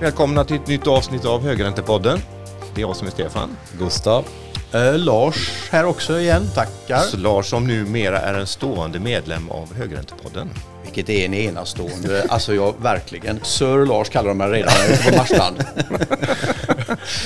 [0.00, 2.18] Välkomna till ett nytt avsnitt av Högräntepodden.
[2.74, 3.56] Det är jag som är Stefan.
[3.78, 4.24] Gustav.
[4.72, 6.98] Eh, Lars här också igen, tackar.
[6.98, 10.50] Så Lars som numera är en stående medlem av Högräntepodden.
[10.84, 15.06] Vilket är en enastående, alltså jag verkligen, Sir Lars kallar de mig redan när jag
[15.06, 15.64] är på Marstrand.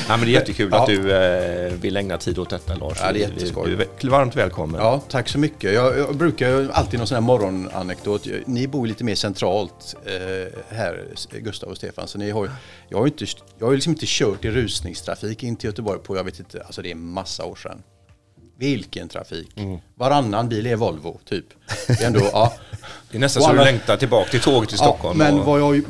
[0.09, 0.81] Ja, men det är jättekul Ja.
[0.81, 2.99] att du eh, vill ägna tid åt detta Lars.
[3.01, 3.77] Ja, det är jätteskoj.
[4.01, 4.81] Du är varmt välkommen.
[4.81, 5.73] Ja, tack så mycket.
[5.75, 8.27] Jag, jag brukar alltid någon sån här morgonanekdot.
[8.47, 12.09] Ni bor lite mer centralt eh, här, Gustav och Stefan.
[12.09, 12.51] Så ni har,
[12.89, 13.27] jag har inte,
[13.59, 16.83] jag har liksom inte kört i rusningstrafik in till Göteborg på, jag vet inte, alltså
[16.83, 17.83] det är massa år sedan.
[18.57, 19.51] Vilken trafik.
[19.95, 21.45] Varannan bil är Volvo, typ.
[21.87, 22.55] Det är ändå, ja.
[23.11, 25.21] Det är nästan Och så du alla- längtar tillbaka till tåget i Stockholm.
[25.21, 25.83] Ja, men och, var jag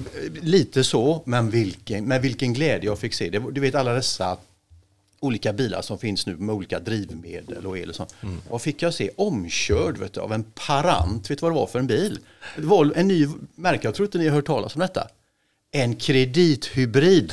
[0.42, 3.30] lite så, men vilken, med vilken glädje jag fick se.
[3.30, 4.36] Det, du vet alla dessa
[5.20, 8.14] olika bilar som finns nu med olika drivmedel och el och sånt.
[8.22, 8.40] Mm.
[8.50, 9.10] Vad fick jag se?
[9.16, 11.30] Omkörd vet du, av en Parant.
[11.30, 12.18] Vet du vad det var för en bil?
[12.56, 15.08] Det var en ny märke, jag tror inte ni har hört talas om detta.
[15.76, 17.32] En kredithybrid.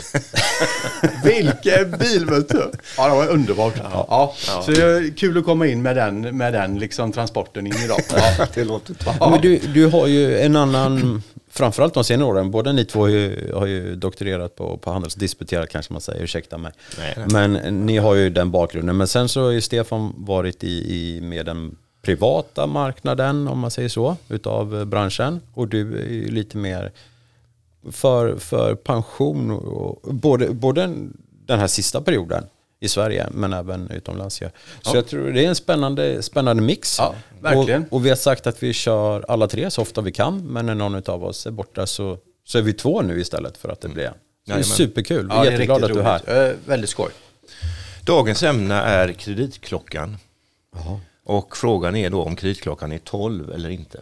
[1.24, 2.72] Vilken bil vet du!
[2.98, 3.74] Ja, det var underbart.
[3.78, 4.34] Ja.
[4.38, 8.00] Så det är kul att komma in med den, med den liksom, transporten in idag.
[8.16, 8.48] Ja.
[8.54, 9.30] det låter Ja.
[9.30, 13.08] Men du, du har ju en annan, framförallt de senare åren, båda ni två har
[13.08, 16.72] ju, har ju doktorerat på, på handelsdisputerat kanske man säger, ursäkta mig.
[16.98, 17.28] Nej, nej.
[17.30, 18.98] Men ni har ju den bakgrunden.
[18.98, 23.72] Men sen så har ju Stefan varit i, i med den privata marknaden, om man
[23.72, 25.42] säger så, utav branschen.
[25.54, 26.92] Och du är ju lite mer
[27.92, 30.96] för, för pension, och, både, både
[31.46, 32.44] den här sista perioden
[32.80, 34.42] i Sverige men även utomlands.
[34.42, 34.50] Ja.
[34.82, 36.96] Så jag tror det är en spännande, spännande mix.
[37.00, 37.84] Ja, verkligen.
[37.84, 40.66] Och, och vi har sagt att vi kör alla tre så ofta vi kan men
[40.66, 43.82] när någon av oss är borta så, så är vi två nu istället för att
[43.82, 44.14] det blir en.
[44.46, 46.50] Det är superkul, vi Ja, är det är jätteglada att du är här.
[46.50, 47.12] Eh, väldigt skoj.
[48.06, 50.18] Dagens ämne är kreditklockan.
[51.24, 54.02] Och frågan är då om kreditklockan är 12 eller inte.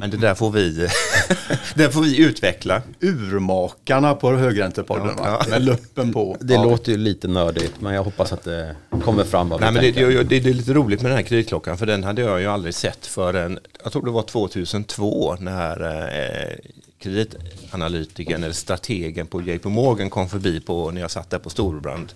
[0.00, 0.88] Men det där får vi,
[1.74, 2.82] det får vi utveckla.
[3.00, 5.42] urmakarna på högräntepodden va?
[5.50, 6.36] Med luppen på.
[6.40, 6.64] Det Ja.
[6.64, 9.90] låter ju lite nördigt men jag hoppas att det kommer fram vad Nej, men det,
[9.92, 12.46] det, det, det är lite roligt med den här kreditklockan för den hade jag ju
[12.46, 16.56] aldrig sett förrän, jag tror det var 2002 när eh,
[16.98, 22.12] kreditanalytikern eller strategen på JP Morgan kom förbi på, när jag satt där på Storbrand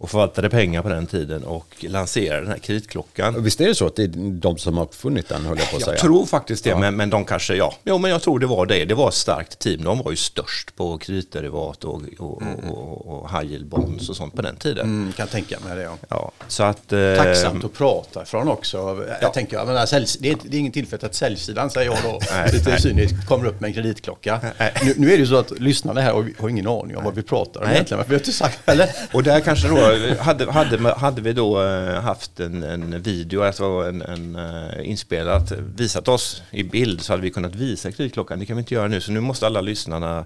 [0.00, 3.42] och förvaltade pengar på den tiden och lanserade den här kreditklockan.
[3.42, 4.08] Visst är det så att det är
[4.40, 5.92] de som har uppfunnit den höll jag på att säga.
[5.94, 7.74] Jag tror faktiskt det, men, men de kanske, ja.
[7.84, 8.84] Jo, men jag tror det var det.
[8.84, 9.84] Det var ett starkt team.
[9.84, 14.34] De var ju störst på kreditderivat och, och, och, och high yield bonds och sånt
[14.34, 14.84] på den tiden.
[14.86, 15.96] Mm, kan tänka mig det ja.
[16.08, 16.92] Ja, så att...
[16.92, 19.04] eh, Tacksamt att prata ifrån också.
[19.22, 21.98] Jag tänker, jag menar, säljs, det, är, det är ingen tillfällighet att säljsidan säger jag
[22.12, 22.80] då, Nej, lite nej.
[22.80, 24.40] cyniskt, kommer upp med en kreditklocka.
[24.82, 27.14] Nu, nu är det ju så att lyssnarna här har, har ingen aning om vad
[27.14, 28.04] vi pratar om egentligen.
[28.08, 28.90] Vi har inte sagt, eller?
[29.12, 29.87] Och där kanske då,
[30.18, 35.52] hade, hade, hade vi då eh, haft en, en video, alltså en, en eh, inspelat,
[35.76, 38.38] visat oss i bild så hade vi kunnat visa kreditklockan.
[38.38, 40.24] Det kan vi inte göra nu, så nu måste alla lyssnarna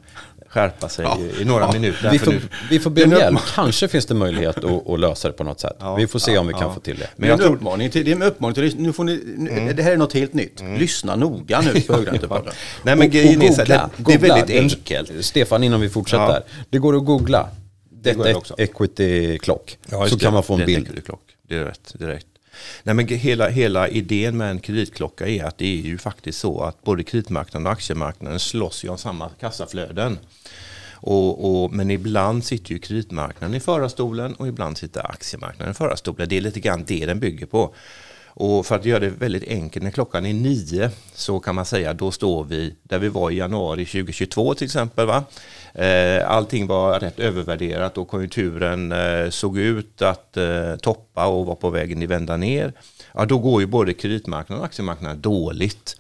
[0.49, 1.19] skärpa sig Ja.
[1.39, 1.73] i, i några Ja.
[1.73, 2.11] minuter.
[2.11, 2.41] Vi får, nu,
[2.71, 3.39] vi får be om hjälp.
[3.55, 5.77] Kanske finns det möjlighet att, att lösa det på något sätt.
[5.81, 6.75] Ja, vi får se om vi kan ja.
[6.75, 7.09] få till det.
[7.17, 9.05] Men jag det, är en tror- uppmaning till, det är en uppmaning till nu får
[9.05, 10.63] ni, nu, Det här är något helt nytt.
[10.79, 12.53] Lyssna noga nu på högräntepodden.
[12.83, 15.25] nej men Och- grejen och är så det, googla, det är väldigt enkelt.
[15.25, 16.25] Stefan, innan vi fortsätter.
[16.47, 16.63] Ja.
[16.71, 17.49] Det går att googla.
[18.03, 18.55] Det Debt det också.
[18.59, 19.79] equity clock.
[19.91, 20.35] Ja, så just kan det.
[20.35, 20.87] man få en Det bild.
[20.87, 21.23] equity clock.
[21.43, 22.27] Det är rätt, direkt.
[22.83, 26.61] Nej, men hela, hela idén med en kreditklocka är att det är ju faktiskt så
[26.61, 30.19] att både kreditmarknaden och aktiemarknaden slåss ju om samma kassaflöden.
[30.93, 36.29] Och, och, men ibland sitter ju kreditmarknaden i förarstolen och ibland sitter aktiemarknaden i förarstolen.
[36.29, 37.75] Det är lite grann det den bygger på.
[38.35, 41.93] Och för att göra det väldigt enkelt, när klockan är nio så kan man säga
[41.95, 45.07] då står vi där vi var i januari 2022 till exempel.
[45.07, 45.25] Va?
[45.75, 51.55] Eh, allting var rätt övervärderat och konjunkturen eh, såg ut att eh, toppa och var
[51.55, 52.73] på vägen att vända ner.
[53.15, 55.97] Ja, då går ju både kreditmarknaden och aktiemarknaden dåligt.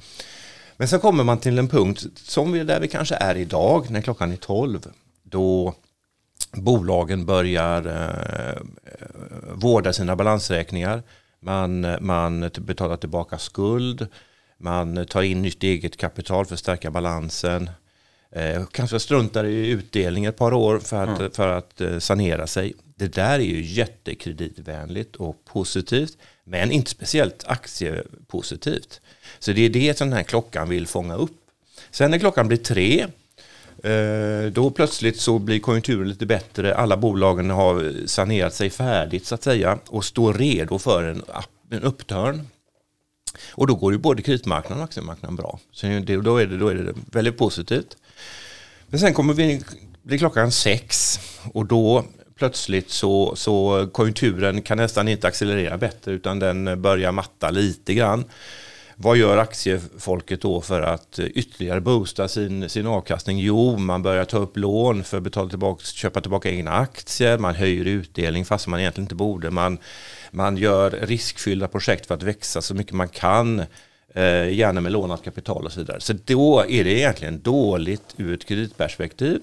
[0.76, 4.00] Men sen kommer man till en punkt som vi, där vi kanske är idag när
[4.00, 4.80] klockan är 12.
[5.22, 5.74] Då
[6.52, 8.62] bolagen börjar eh,
[9.54, 11.02] vårda sina balansräkningar.
[11.40, 14.06] Man, man betalar tillbaka skuld.
[14.58, 17.70] Man tar in nytt eget kapital för att stärka balansen.
[18.32, 22.74] Eh, kanske struntar i utdelning ett par år för att, för att eh, sanera sig.
[22.96, 26.18] Det där är ju jättekreditvänligt och positivt.
[26.44, 29.00] Men inte speciellt aktiepositivt.
[29.38, 31.36] Så det är det som den här klockan vill fånga upp.
[31.90, 33.06] Sen när klockan blir tre
[33.82, 36.74] Eh, Då plötsligt så blir konjunkturen lite bättre.
[36.74, 41.22] Alla bolagen har sanerat sig färdigt så att säga och står redo för en,
[41.70, 42.46] en upptörn.
[43.50, 45.58] Och då går ju både kreditmarknaden och aktiemarknaden bra.
[45.72, 47.96] Så det, då, är det, då är det väldigt positivt.
[48.92, 49.62] Men sen kommer vi
[50.02, 51.20] blir klockan sex
[51.52, 52.04] och då
[52.38, 58.24] plötsligt så, så konjunkturen kan nästan inte accelerera bättre utan den börjar matta lite grann.
[58.96, 63.38] Vad gör aktiefolket då för att ytterligare boosta sin, sin avkastning?
[63.38, 67.54] Jo, man börjar ta upp lån för att betala tillbaka, köpa tillbaka egna aktier, man
[67.54, 69.50] höjer utdelning fast man egentligen inte borde.
[69.50, 69.78] Man,
[70.30, 73.64] man gör riskfyllda projekt för att växa så mycket man kan,
[74.14, 76.00] eh, gärna med lånat kapital och så vidare.
[76.00, 79.40] Så då är det egentligen dåligt ur ett kreditperspektiv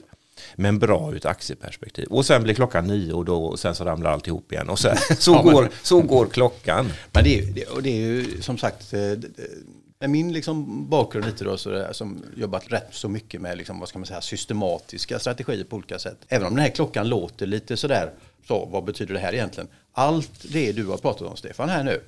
[0.56, 2.08] men bra ur ett aktieperspektiv.
[2.08, 4.70] Och sen blir klockan nio och, då, och sen så ramlar alltihop igen.
[4.70, 6.92] Och sen, så, ja, går, så går klockan.
[7.12, 9.00] Men det är, det, och det är ju som sagt, eh,
[10.00, 13.80] med min liksom bakgrund lite då, så det, som jobbat rätt så mycket med liksom,
[13.80, 16.18] vad ska man säga, systematiska strategier på olika sätt.
[16.28, 18.12] Även om den här klockan låter lite sådär,
[18.48, 19.70] så vad betyder det här egentligen?
[19.92, 22.02] Allt det du har pratat om Stefan här nu,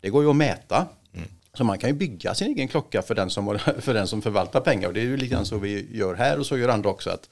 [0.00, 0.86] det går ju att mäta.
[1.14, 1.28] Mm.
[1.56, 4.60] Så man kan ju bygga sin egen klocka för den som, för den som förvaltar
[4.60, 4.88] pengar.
[4.88, 7.10] Och det är ju lite grann så vi gör här och så gör andra också.
[7.10, 7.28] Att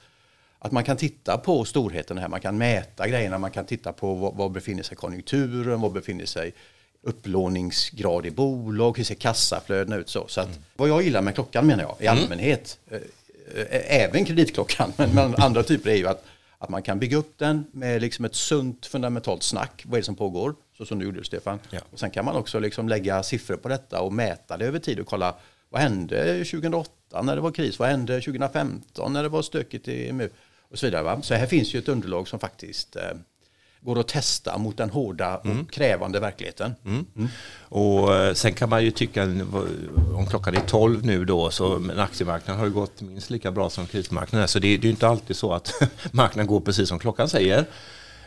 [0.65, 4.13] att man kan titta på storheten här, man kan mäta grejerna, man kan titta på
[4.13, 6.53] var, var befinner sig konjunkturen, var befinner sig
[7.01, 10.25] upplåningsgrad i bolag, hur ser kassaflödena ut så.
[10.27, 10.63] Så att, mm.
[10.75, 12.23] vad jag gillar med klockan menar jag i mm.
[12.23, 13.03] allmänhet, mm.
[13.89, 16.25] även kreditklockan, men, men andra typer är ju att,
[16.57, 20.05] att man kan bygga upp den med liksom ett sunt fundamentalt snack, vad är det
[20.05, 21.59] som pågår, så som du gjorde Stefan.
[21.69, 21.79] Ja.
[21.91, 24.99] Och sen kan man också liksom lägga siffror på detta och mäta det över tid
[24.99, 25.35] och kolla
[25.69, 30.09] vad hände 2008 när det var kris, vad hände 2015 när det var stökigt i
[30.09, 30.29] EMU
[30.69, 31.03] och så vidare.
[31.03, 31.21] Va?
[31.21, 33.01] Så här finns ju ett underlag som faktiskt eh,
[33.81, 35.65] går att testa mot den hårda och mm.
[35.65, 36.75] krävande verkligheten.
[36.85, 37.05] Mm.
[37.15, 37.27] Mm.
[37.59, 39.23] Och eh, sen kan man ju tycka,
[40.15, 43.69] om klockan är 12 nu då, så men aktiemarknaden har ju gått minst lika bra
[43.69, 44.47] som kreditmarknaden.
[44.47, 45.73] Så det, det är ju inte alltid så att
[46.11, 47.65] marknaden går precis som klockan säger.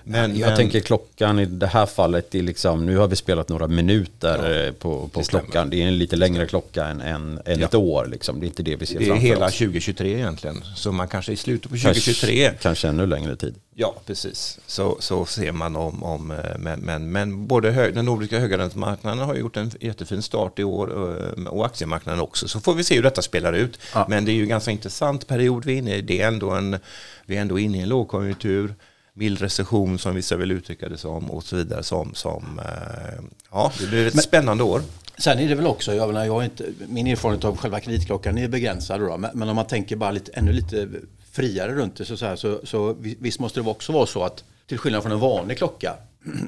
[0.05, 0.57] Men, jag men...
[0.57, 4.67] tänker klockan i det här fallet, är liksom, nu har vi spelat några minuter ja,
[4.67, 5.71] eh, på, på det klockan.
[5.71, 7.67] Det är en lite längre klocka än, än, än ja.
[7.67, 8.07] ett år.
[8.07, 8.41] Liksom.
[8.41, 9.59] Det är inte det vi ser Det är hela oss.
[9.59, 10.65] 2023 egentligen.
[10.77, 12.45] Så man kanske i slutet på 2023.
[12.45, 13.55] Kanske, kanske ännu längre tid.
[13.75, 14.59] Ja, precis.
[14.67, 19.19] Så, så ser man om, om eh, men, men, men både hög, den nordiska högräntemarknaden
[19.19, 22.49] har gjort en jättefin start i år eh, och aktiemarknaden också.
[22.49, 23.79] Så får vi se hur detta spelar ut.
[23.95, 24.07] Ja.
[24.09, 26.03] Men det är ju en ganska intressant period vi är inne i.
[26.03, 26.79] Det är ändå en,
[27.27, 28.75] vi är ändå inne i en lågkonjunktur
[29.19, 31.83] mild recession som vissa vill uttrycka det som och så vidare.
[31.83, 34.83] Som, som, eh, ja, det blir ett men, spännande år.
[35.19, 38.49] Sen är det väl också, jag menar, jag inte, min erfarenhet av själva kreditklockan är
[38.49, 40.89] begränsad då, men, men om man tänker bara lite, ännu lite
[41.33, 44.45] friare runt det så, så, här, så, så visst måste det också vara så att
[44.67, 45.95] till skillnad från en vanlig klocka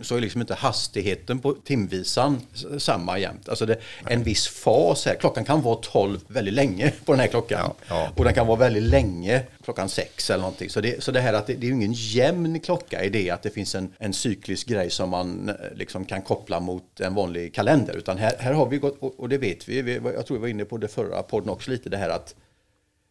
[0.03, 2.41] så är liksom inte hastigheten på timvisan
[2.79, 3.49] samma jämt.
[3.49, 5.15] Alltså det, en viss fas här.
[5.15, 7.59] Klockan kan vara 12 väldigt länge på den här klockan.
[7.61, 8.13] Ja, ja.
[8.17, 10.71] Och den kan vara väldigt länge klockan 6 eller någonting.
[10.71, 13.43] Så det, så det här att det, det är ingen jämn klocka i det att
[13.43, 17.55] det finns en, en cyklisk grej som man eh, liksom kan koppla mot en vanlig
[17.55, 17.97] kalender.
[17.97, 20.49] Utan här, här har vi gått, och det vet vi, vi, jag tror vi var
[20.49, 22.35] inne på det förra podden också lite, det här att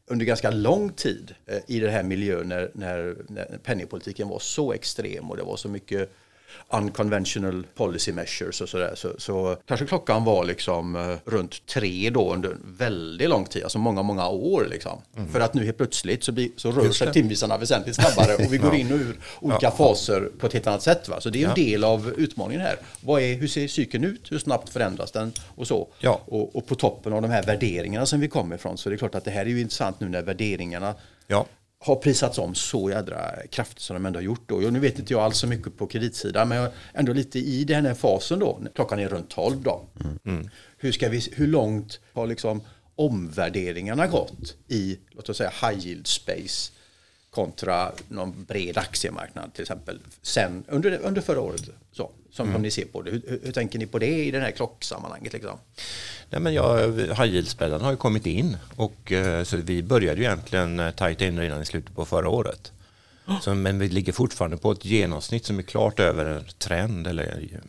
[0.07, 4.73] under ganska lång tid eh, i den här miljön när, när, när penningpolitiken var så
[4.73, 6.11] extrem och det var så mycket
[6.69, 8.93] unconventional policy measures och sådär.
[8.95, 13.79] Så, så kanske klockan var liksom eh, runt tre då under väldigt lång tid, alltså
[13.79, 15.01] många, många år liksom.
[15.17, 15.31] Mm.
[15.31, 18.57] För att nu helt plötsligt så, blir, så rör sig timvisarna väsentligt snabbare och vi
[18.57, 19.71] går in och ur olika ja.
[19.71, 21.09] faser på ett helt annat sätt.
[21.09, 21.21] Va?
[21.21, 21.63] Så det är en ja.
[21.63, 22.77] del av utmaningen här.
[23.01, 24.31] Vad är, hur ser cykeln ut?
[24.31, 25.31] Hur snabbt förändras den?
[25.55, 25.87] Och så.
[25.99, 26.21] Ja.
[26.25, 28.97] Och, och på toppen av de här värderingarna som vi kommer ifrån så är det
[28.97, 30.95] klart att det här är ju intressant nu när värderingarna
[31.27, 31.45] ja
[31.79, 34.49] har prisats om så jädra kraftigt som de ändå har gjort.
[34.49, 34.55] Då.
[34.55, 37.85] Nu vet inte jag alls så mycket på kreditsidan men jag ändå lite i den
[37.85, 38.61] här fasen då.
[38.75, 39.85] Klockan är runt 12 då.
[39.99, 40.19] Mm.
[40.25, 40.49] mm.
[40.77, 42.61] Hur, ska vi, hur långt har liksom
[42.95, 46.71] omvärderingarna gått i låt oss säga high yield space
[47.31, 51.61] kontra någon bred aktiemarknad till exempel sen under, under förra året.
[51.91, 52.55] Så, som, mm.
[52.55, 53.11] som ni ser på det.
[53.11, 55.33] Hur, hur, hur, tänker ni på det i det här klocksammanhanget?
[55.33, 55.57] Liksom?
[56.29, 60.25] Nej, men jag, high yield har ju kommit in och eh, så vi började ju
[60.25, 62.71] egentligen eh, tajta in redan i slutet på förra året.
[63.41, 67.07] Så, men vi ligger fortfarande på ett genomsnitt som är klart över en trend.
[67.07, 67.59] Eller,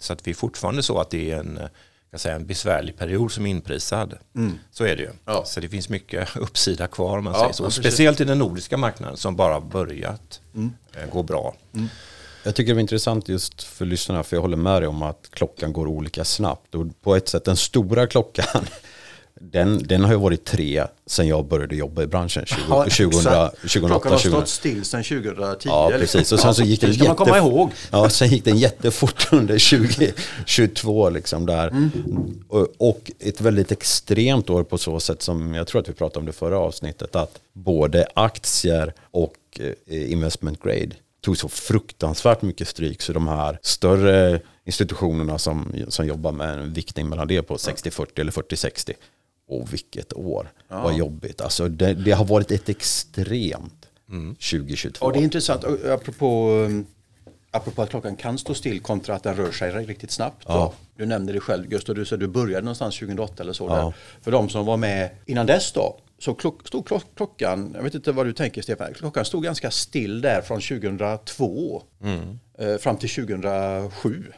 [0.00, 1.60] så att vi är fortfarande så att det är en,
[2.10, 4.14] kan säga, en besvärlig period som är inprisad.
[4.34, 4.58] Mm.
[4.70, 5.10] Så är det ju.
[5.24, 5.44] Ja.
[5.46, 7.70] Så det finns mycket uppsida kvar om man ja, säger så.
[7.70, 10.72] Speciellt i den nordiska marknaden som bara börjat mm.
[10.94, 11.54] Eh, gå bra.
[11.74, 11.88] Mm.
[12.42, 15.28] Jag tycker det är intressant just för lyssnarna, för jag håller med dig om att
[15.30, 16.74] klockan går olika snabbt.
[16.74, 18.66] Och på ett sätt, den stora klockan,
[19.50, 23.10] den, den har ju varit tre sen jag började jobba i branschen 20, ja, 2000,
[23.10, 23.50] 2008.
[23.70, 25.68] Klockan har stått still sen 2010.
[25.68, 26.32] Ja, precis.
[26.32, 27.70] Och sen så gick den, jätte, man komma ihåg.
[27.90, 31.10] Ja, sen gick den jättefort under 2022.
[31.10, 31.68] Liksom där.
[31.68, 31.90] Mm.
[32.48, 36.18] Och, och, ett väldigt extremt år på så sätt som jag tror att vi pratade
[36.18, 37.16] om det förra avsnittet.
[37.16, 43.58] Att både aktier och eh, investment grade tog så fruktansvärt mycket stryk så de här
[43.62, 48.92] större institutionerna som, som jobbar med en viktning mellan det på 60-40 eller 40-60.
[49.48, 50.82] Och vilket år, ja.
[50.82, 51.40] vad jobbigt.
[51.40, 55.06] Alltså det, det, har varit ett extremt 2022.
[55.06, 55.64] Ja, det är intressant.
[55.64, 56.86] Och Apropå, um,
[57.50, 60.44] apropå att klockan kan stå still kontra att den rör sig riktigt snabbt.
[60.46, 60.72] Ja.
[60.96, 63.66] Du nämnde det själv Gustav, du sa du började någonstans 2008 eller så.
[63.66, 63.92] Ja.
[64.20, 67.94] För de som var med innan dess då, så klock, stod klock, klockan, jag vet
[67.94, 71.82] inte vad du tänker Stefan, klockan stod ganska still där från 2002
[72.58, 74.32] eh, fram till 2007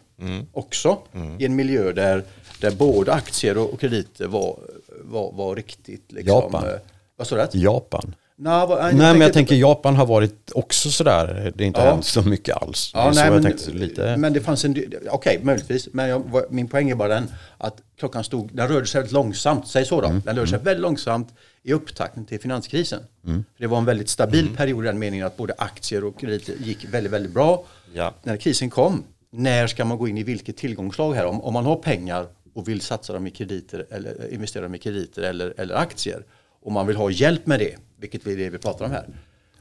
[0.52, 0.98] också.
[1.38, 2.24] I en miljö där,
[2.60, 4.58] där både aktier och, krediter var,
[5.04, 6.64] var, var riktigt liksom, Japan.
[6.64, 6.74] eh,
[7.16, 7.58] vad sa du?
[7.58, 8.14] Japan.
[8.40, 11.52] Nej, vad- Nej, men jag tänker Japan har varit också sådär.
[11.56, 11.90] Det är inte Ja.
[11.90, 12.90] hänt så mycket alls.
[12.94, 14.16] Ja, nej, men, tänkte lite.
[14.16, 14.76] men det fanns en...
[15.10, 15.88] Okej, möjligtvis.
[15.92, 18.50] Men jag, min poäng är bara den att klockan stod...
[18.56, 20.06] Den rörde sig väldigt långsamt, säg så då.
[20.08, 20.22] Mm.
[20.24, 21.28] Den rörde sig väldigt långsamt
[21.62, 23.00] i upptakten till finanskrisen.
[23.26, 23.44] Mm.
[23.56, 26.54] För det var en väldigt stabil period i den meningen att både aktier och krediter
[26.64, 27.64] gick väldigt, väldigt bra.
[27.94, 28.14] Ja.
[28.22, 31.26] När krisen kom, när ska man gå in i vilket tillgångslag här?
[31.26, 32.26] Om, om man har pengar
[32.58, 36.24] och vill satsa dem i krediter eller investera dem i krediter eller, eller aktier
[36.62, 39.06] och man vill ha hjälp med det, vilket är det vi pratar om här.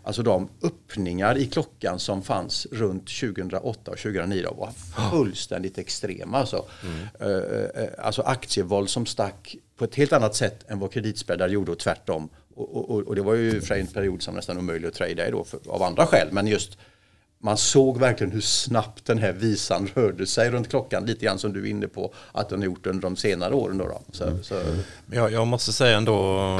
[0.03, 4.71] Alltså de öppningar i klockan som fanns runt 2008 och 2009 då var
[5.11, 6.37] fullständigt extrema.
[6.37, 6.65] Alltså,
[7.19, 11.71] Eh, eh, alltså aktievåld som stack på ett helt annat sätt än vad kreditspreadar gjorde
[11.71, 12.29] och tvärtom.
[12.55, 15.27] Och, och, och- och det var ju för en period som nästan omöjlig att trada
[15.27, 16.27] i då för, av andra skäl.
[16.31, 16.77] Men just
[17.39, 21.05] man såg verkligen hur snabbt den här visan rörde sig runt klockan.
[21.05, 23.77] Lite grann som du är inne på att den har gjort under de senare åren.
[23.77, 24.01] Då då.
[24.11, 24.53] Så, så,
[25.05, 26.13] Men Jag, jag måste säga ändå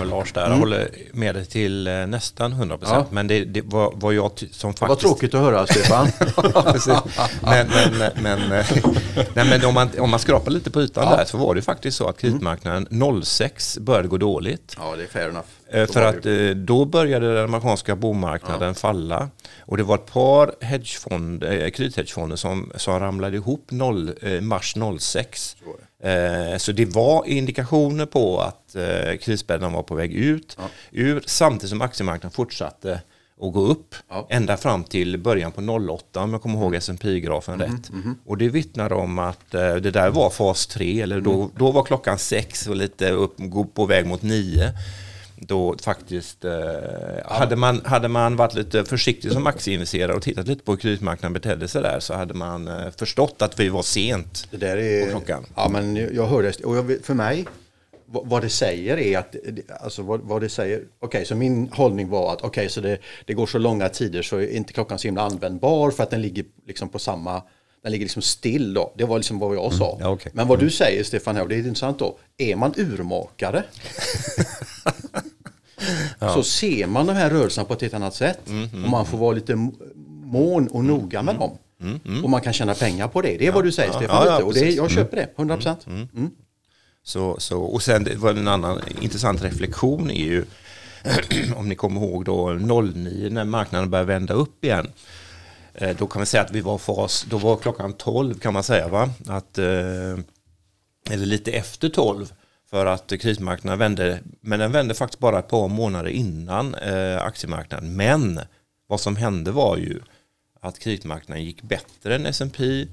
[0.10, 2.78] Lars där, jag håller med dig till eh, nästan 100%.
[2.82, 3.06] Ja.
[3.12, 5.02] Men det, det var, var jag som Vad faktiskt...
[5.02, 6.08] tråkigt att höra Stefan.
[7.42, 7.68] Men,
[7.98, 8.66] men, men, eh,
[9.34, 11.16] nej, men om, man, om man skrapar lite på ytan Ja.
[11.18, 12.88] där så var det faktiskt så att kreditmarknaden
[13.24, 14.76] 06 började gå dåligt.
[14.78, 15.48] ja, det är fair enough.
[15.70, 19.30] Eh, För att eh, då började den amerikanska bomarknaden falla.
[19.60, 24.76] Och det var ett par hedgefond, eh, kredithedgefonder som, som ramlade ihop 0, eh, mars
[25.00, 25.56] 06.
[26.04, 28.76] Eh, så det var indikationer på att
[29.22, 30.58] krisbädden var på väg ut
[30.92, 33.02] ur samtidigt som aktiemarknaden fortsatte
[33.42, 34.28] att gå upp Ja.
[34.30, 37.90] ända fram till början på 08 om jag kommer ihåg S&P-grafen rätt.
[38.26, 41.84] Och det vittnar om att eh, det där var fas 3 eller då, då var
[41.84, 43.36] klockan 6 och lite upp,
[43.74, 44.74] på väg mot 9
[45.40, 46.52] då faktiskt eh,
[47.26, 51.34] hade, man, hade man varit lite försiktig som aktieinvesterare och tittat lite på hur kreditmarknaden
[51.34, 54.48] betedde sig där så hade man eh, förstått att vi var sent.
[54.52, 55.06] Det där är...
[55.06, 55.46] på klockan.
[55.56, 56.66] Ja, men jag hör det.
[56.66, 57.46] Och jag, för mig,
[58.06, 59.36] vad, vad det säger är att,
[59.82, 63.34] alltså vad, vad det säger, okej så min hållning var att okej så det, det
[63.34, 66.46] går så långa tider så är inte klockan så himla användbar för att den ligger
[66.68, 67.44] liksom på samma,
[67.84, 68.94] den ligger liksom still då.
[68.98, 69.92] Det var liksom vad jag sa.
[69.92, 70.02] Mm.
[70.02, 70.32] ja, okej.
[70.36, 73.64] Men vad du säger Stefan, här, och det är intressant då, är man urmakare
[76.20, 78.40] så ser man de här rörelserna på ett helt annat sätt.
[78.84, 79.56] Och man får vara lite
[80.24, 81.58] mån och noga med dem.
[82.24, 83.38] Och man kan tjäna pengar på det.
[83.38, 84.16] Det är vad du säger Stefan.
[84.16, 84.44] Ja, ja, lite.
[84.44, 85.88] och det, jag köper det, 100 procent.
[85.88, 86.08] Mm.
[87.04, 90.46] Så, så, och sen det var en annan intressant reflektion är ju
[91.56, 94.88] om ni kommer ihåg då 09 när marknaden började vända upp igen.
[95.74, 98.64] Eh, Då kan vi säga att vi var fas, då var klockan 12 kan man
[98.64, 99.10] säga va?
[99.28, 99.66] Att, eh,
[101.10, 102.34] eller lite efter 12
[102.70, 107.96] för att kreditmarknaden vände, men den vände faktiskt bara ett par månader innan eh, aktiemarknaden.
[107.96, 108.40] Men
[108.88, 110.00] vad som hände var ju
[110.62, 112.88] att kreditmarknaden gick bättre än S&P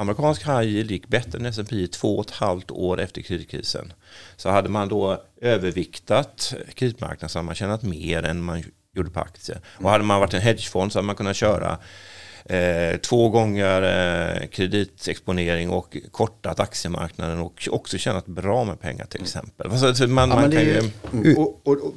[0.00, 3.92] Amerikansk high yield gick bättre än S&P i två och ett halvt år efter kreditkrisen.
[4.36, 8.62] Så hade man då överviktat kreditmarknaden så hade man tjänat mer än man
[8.92, 9.60] gjorde på aktier.
[9.66, 11.78] Och hade man varit en hedgefond så hade man kunnat köra
[12.50, 19.22] eh, två gånger eh, kreditexponering och kortat aktiemarknaden och också tjänat bra med pengar till
[19.22, 19.70] exempel.
[19.70, 21.94] Alltså, så man, Ja, man men det kan är ju, ju, mm, och, och, och,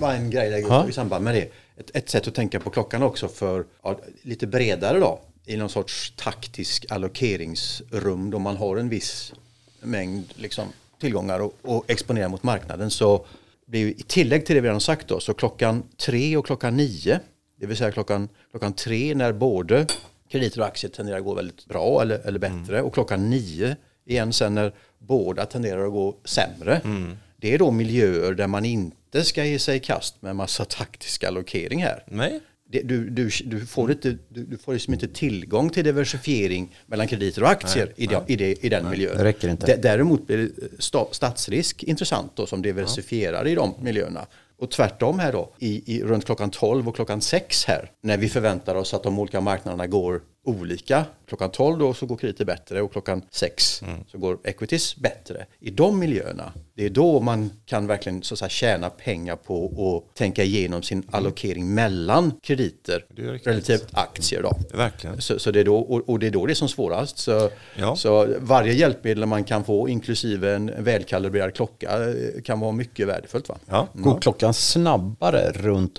[0.00, 1.50] bara en grej där i samband med det.
[1.76, 5.20] Ett, ett sätt att tänka på klockan också för ja, lite bredare då.
[5.46, 9.32] I någon sorts taktisk allokeringsrum då man har en viss
[9.80, 10.64] mängd liksom,
[11.00, 12.90] tillgångar och, och exponerar mot marknaden.
[12.90, 13.26] Så
[13.66, 17.20] blir i tillägg till det vi redan sagt då, så klockan tre och klockan nio,
[17.60, 19.86] det vill säga klockan, klockan tre när både
[20.30, 23.76] krediter och aktier tenderar att gå väldigt bra eller, eller bättre och klockan nio
[24.06, 26.80] igen sen när båda tenderar att gå sämre.
[27.36, 31.24] Det är då miljöer där man inte ska ge sig i kast med massa taktisk
[31.24, 32.04] allokering här.
[32.08, 32.40] nej,
[32.72, 37.08] Det, du, du, du, får inte, du, du får liksom inte tillgång till diversifiering mellan
[37.08, 39.16] krediter och aktier i, det, i, det, i den miljön.
[39.16, 39.66] det räcker inte.
[39.66, 44.26] D- Däremot blir sta, statsrisk intressant då, som diversifierar i de miljöerna.
[44.60, 48.28] Och tvärtom här då, i, i, runt klockan 12 och klockan 6 här, när vi
[48.28, 51.04] förväntar oss att de olika marknaderna går olika.
[51.28, 53.82] Klockan 12 då så går krediter bättre och klockan 6
[54.12, 55.46] så går equities bättre.
[55.60, 59.66] I de miljöerna, det är då man kan verkligen så att säga, tjäna pengar på
[60.06, 63.04] att tänka igenom sin allokering mellan krediter
[63.44, 64.52] relativt aktier då.
[64.76, 65.20] verkligen.
[65.20, 67.18] Så, så det är då, och, och det är då det är som svårast.
[67.18, 67.96] Så, Ja.
[67.96, 73.48] så varje hjälpmedel man kan få, inklusive en välkalibrerad klocka, eh, kan vara mycket värdefullt.
[73.48, 73.56] Va?
[73.66, 73.88] Ja.
[73.94, 75.98] Går klockan snabbare runt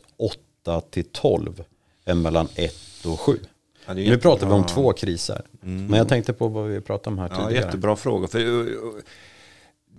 [0.64, 1.64] 8 till 12
[2.06, 2.74] än mellan 1
[3.06, 3.40] och 7.
[3.98, 4.84] Ja, det nu pratar vi om jättebra.
[4.84, 5.42] två kriser.
[5.62, 7.66] Men jag tänkte på vad vi pratade om här Ja, tidigare.
[7.66, 8.28] jättebra fråga.
[8.28, 8.68] För, uh,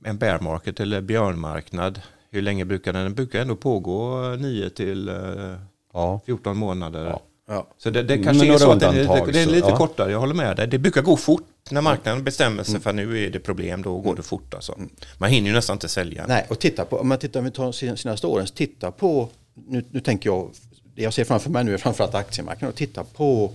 [0.05, 3.03] en bear market eller björnmarknad, hur länge brukar den?
[3.03, 5.55] Den brukar ändå pågå 9 till uh,
[5.93, 6.21] Ja.
[6.27, 7.07] 14 månader.
[7.07, 7.23] Ja.
[7.49, 7.67] Ja.
[7.79, 9.77] Så det, det kanske är så att den är lite, det är lite ja.
[9.77, 10.67] kortare, jag håller med dig.
[10.67, 14.17] Det brukar gå fort när marknaden bestämmer sig för nu är det problem, då går
[14.17, 14.79] det fort alltså.
[15.19, 16.25] Man hinner ju nästan inte sälja.
[16.29, 19.29] Nej, och titta på, om man tittar, om vi tar sen- senaste åren, titta på,
[19.55, 20.51] nu, nu tänker jag,
[20.95, 23.53] det jag ser framför mig nu är framförallt aktiemarknaden, och titta på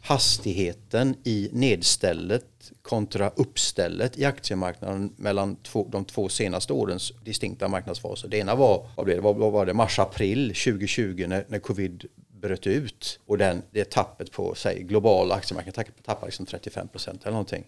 [0.00, 2.44] hastigheten i nedstället
[2.82, 8.28] kontra uppstället i aktiemarknaden mellan två, de två senaste årens distinkta marknadsfaser.
[8.28, 12.04] Det ena var, vad, det, vad, var det, mars-april 2020 när, när covid
[12.40, 17.32] bröt ut och den, det tappet på säg, globala aktiemarknaden tappade, liksom 35 procent eller
[17.32, 17.64] någonting.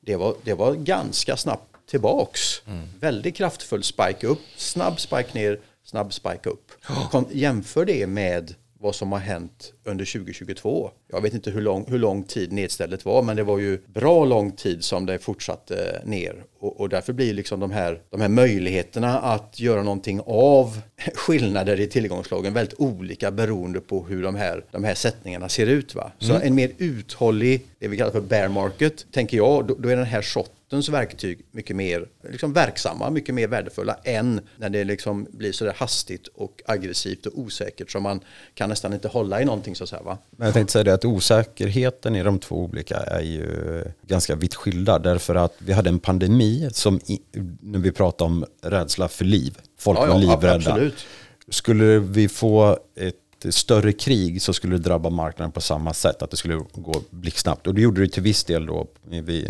[0.00, 2.62] Det, var, det var ganska snabbt tillbaks.
[3.00, 6.72] Väldigt kraftfull spike upp, snabb spike ner, snabb spike upp.
[7.10, 10.90] Kom, jämför det med vad som har hänt under 2022.
[11.12, 14.24] Jag vet inte hur lång, hur lång tid nedstället var, men det var ju bra
[14.24, 16.44] lång tid som det fortsatte ner.
[16.60, 20.80] Och, och därför blir liksom de här, de här möjligheterna att göra någonting av
[21.14, 25.94] skillnader i tillgångslagen väldigt olika beroende på hur de här, de här sättningarna ser ut.
[25.94, 26.12] Va?
[26.18, 29.96] Så en mer uthållig, det vi kallar för bear market, tänker jag, då, då är
[29.96, 35.26] den här sortens verktyg mycket mer liksom verksamma, mycket mer värdefulla än när det liksom
[35.30, 38.20] blir så där hastigt och aggressivt och osäkert som man
[38.54, 40.02] kan nästan inte hålla i någonting så att säga.
[40.02, 40.18] Va?
[40.30, 44.54] Men jag tänkte säga det att osäkerheten i de två olika är ju ganska vitt
[44.54, 44.98] skilda.
[44.98, 47.20] Därför att vi hade en pandemi som, i,
[47.60, 49.58] när vi pratar om rädsla för liv.
[49.78, 50.54] Folk Ja, var ja, livrädda.
[50.72, 51.04] absolut.
[51.48, 53.14] Skulle vi få ett
[53.50, 56.22] större krig så skulle det drabba marknaden på samma sätt.
[56.22, 57.66] Att det skulle gå blixtsnabbt.
[57.66, 58.86] Och det gjorde det till viss del då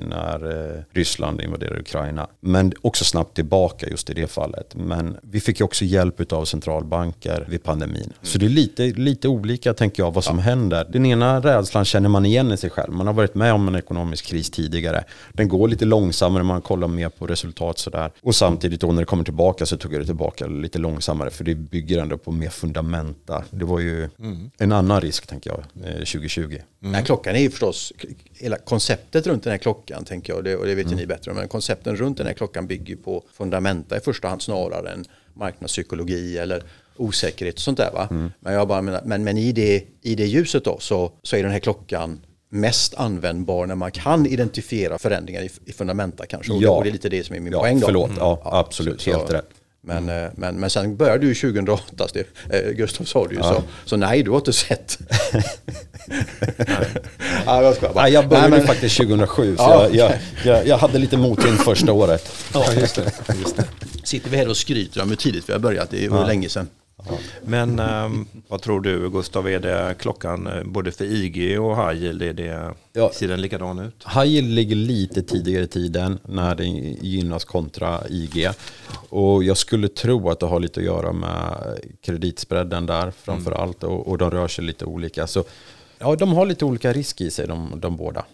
[0.09, 2.29] när eh, Ryssland invaderade Ukraina.
[2.41, 4.75] Men också snabbt tillbaka just i det fallet.
[4.75, 8.13] Men vi fick ju också hjälp av centralbanker vid pandemin.
[8.23, 10.87] Så det är lite, lite olika tänker jag vad som händer.
[10.93, 12.93] Den ena rädslan känner man igen i sig själv.
[12.93, 15.05] Man har varit med om en ekonomisk kris tidigare.
[15.33, 18.11] Den går lite långsammare, man kollar mer på resultat sådär.
[18.23, 21.31] Och samtidigt då när det kommer tillbaka så tog det tillbaka lite långsammare.
[21.31, 23.45] För det bygger ändå på mer fundamenta.
[23.51, 24.09] Det var ju
[24.59, 26.59] en annan risk tänker jag, eh, 2020.
[26.81, 27.93] Den här klockan är ju förstås,
[28.33, 31.07] hela konceptet runt den här klockan tänker jag, och det, och det vet ju ni
[31.07, 35.05] bättre, men koncepten runt den här klockan bygger på fundamenta i första hand snarare än
[35.35, 36.63] marknadspsykologi eller
[36.97, 37.91] osäkerhet och sånt där.
[37.93, 38.09] Va?
[38.41, 41.43] Men, jag bara menar, men, men i, det, i det ljuset då så, så är
[41.43, 42.21] den här klockan
[42.53, 46.53] mest användbar när man kan identifiera förändringar i, i fundamenta kanske.
[46.53, 46.71] Och, Ja.
[46.71, 47.87] och det är lite det som är min Ja, poäng då.
[47.87, 48.11] förlåt.
[48.19, 49.07] Ja, absolut.
[49.07, 49.49] Helt rätt.
[49.83, 53.63] Men, eh, men, men sen började du 2008, Stef, eh, Gustav sa du ju, så,
[53.85, 54.99] så nej, du har inte sett.
[57.47, 58.03] ja, jag bara.
[58.03, 61.17] Nej, jag började Nej, men- faktiskt 2007, så Ja, jag, jag, jag, jag hade lite
[61.17, 62.33] motvind första året.
[62.55, 63.13] Ja, just det.
[63.41, 63.65] Just det.
[64.05, 66.69] Sitter vi här och skryter om hur tidigt vi har börjat, det var länge sedan.
[67.45, 72.03] Men ehm, vad tror du Gustav, är det klockan eh, både för IG och high
[72.05, 73.11] yield, är det, Ja.
[73.15, 74.05] ser den likadan ut?
[74.15, 76.65] High yield ligger lite tidigare i tiden när det
[77.07, 78.49] gynnas kontra IG.
[79.09, 81.55] Och jag skulle tro att det har lite att göra med
[82.05, 85.27] kreditspreaden där framför allt och, och de rör sig lite olika.
[85.27, 85.45] Så
[85.99, 88.25] ja, de har lite olika risk i sig de, de båda.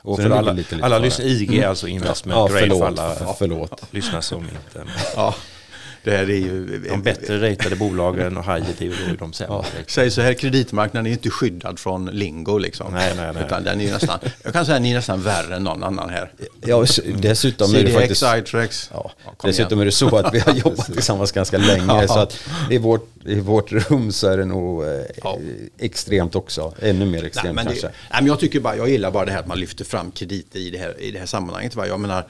[0.00, 2.78] Och Så för alla, lite, lite alla lyssnar, IG är alltså investment Ja, grade förlåt.
[2.78, 3.82] för alla förlåt.
[3.90, 4.90] lyssnare som inte...
[5.16, 5.34] Ja,
[6.06, 6.78] det här är ju...
[6.88, 9.64] De bättre ratade bolagen och yield är ju de sämre.
[9.86, 12.92] Säg så här, kreditmarknaden är inte skyddad från lingo liksom.
[12.92, 13.44] Nej, nej, nej.
[13.46, 15.82] Utan den är ju nästan, jag kan säga att ni är nästan värre än någon
[15.82, 16.32] annan här.
[16.66, 16.84] Ja,
[17.16, 18.24] dessutom är det CDX, faktiskt...
[18.36, 18.90] iTrex.
[18.92, 19.10] Ja,
[19.42, 19.80] dessutom igen.
[19.80, 21.84] är det så att vi har jobbat tillsammans ganska länge.
[21.86, 22.08] Ja.
[22.08, 22.40] Så att
[22.70, 24.90] i vårt, i vårt rum så är det nog eh,
[25.22, 25.38] Ja.
[25.78, 26.74] extremt också.
[26.82, 27.86] Ännu mer Nej, extremt men det, kanske.
[27.86, 30.58] nej, men jag tycker bara, jag gillar bara det här att man lyfter fram krediter
[30.58, 31.76] i det här, i det här sammanhanget.
[31.76, 31.86] Va?
[31.86, 32.26] Jag menar,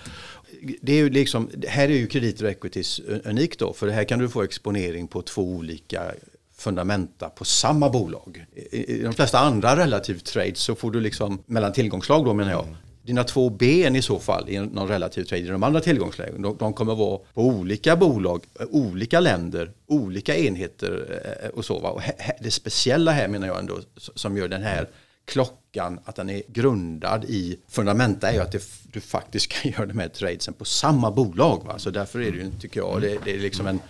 [0.81, 4.19] det är ju liksom, här är ju krediter och equities unikt då, för här kan
[4.19, 6.13] du få exponering på två olika
[6.57, 8.47] fundamenta på samma bolag.
[8.71, 12.67] I, de flesta andra relativ trades så får du liksom mellan tillgångslag då menar jag.
[13.03, 16.57] Dina två ben i så fall i någon relativ trade i de andra tillgångslägen, de,
[16.57, 21.79] de kommer vara på olika bolag, eh, olika länder, olika enheter eh, och så.
[21.79, 21.91] Va?
[21.91, 22.03] Och
[22.41, 24.89] det speciella här menar jag ändå som gör den här
[25.27, 28.63] klockan, att den är grundad i fundamenta är ju att det,
[28.93, 31.65] du faktiskt kan göra de här tradesen på samma bolag.
[31.65, 31.79] Va?
[31.79, 33.81] Så därför är det ju, tycker jag, det, det är liksom en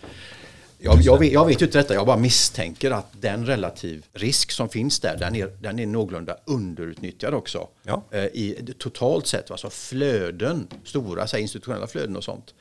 [0.79, 4.51] jag, jag, vet, jag vet ju inte detta, jag bara misstänker att den relativ risk
[4.51, 7.69] som finns där, den är, den är någorlunda underutnyttjad också.
[7.83, 8.05] Ja.
[8.11, 12.55] Eh, I totalt sett, alltså flöden, stora så här, institutionella flöden och sånt.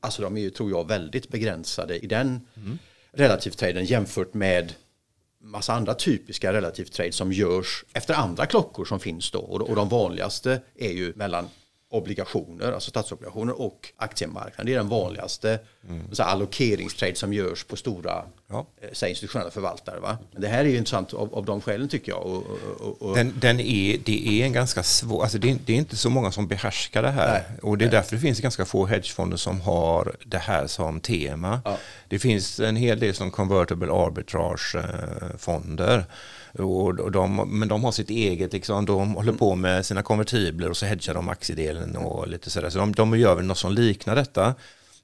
[0.00, 2.40] Alltså de är ju, tror jag, väldigt begränsade i den
[3.12, 4.74] relativtraden jämfört med
[5.42, 9.38] massa andra typiska relativt trades som görs efter andra klockor som finns då.
[9.38, 11.48] Och, och de vanligaste är ju mellan
[11.92, 14.66] obligationer, alltså statsobligationer och aktiemarknaden.
[14.66, 15.58] Det är den vanligaste
[16.12, 18.66] så här, allokeringstrade som görs på stora ja.
[18.92, 20.00] säg institutionella förvaltare.
[20.00, 20.18] Va?
[20.32, 22.26] Men det här är ju intressant av, av de skälen tycker jag.
[22.26, 22.44] Och,
[22.80, 23.16] och, och.
[23.16, 26.10] Den, den, är, det är en ganska svår, alltså det är, det är, inte så
[26.10, 27.32] många som behärskar det här.
[27.32, 27.96] Nej, och det är nej.
[27.96, 31.60] därför det finns ganska få hedgefonder som har det här som tema.
[31.64, 31.78] Ja.
[32.08, 35.98] Det finns en hel del som convertible arbitrage-fonder.
[35.98, 36.04] Eh,
[36.58, 40.76] och de, men de har sitt eget, liksom, de håller på med sina konvertibler och
[40.76, 42.70] så hedgar de aktiedelen och lite sådär.
[42.70, 44.54] Så de, de gör väl något som liknar detta.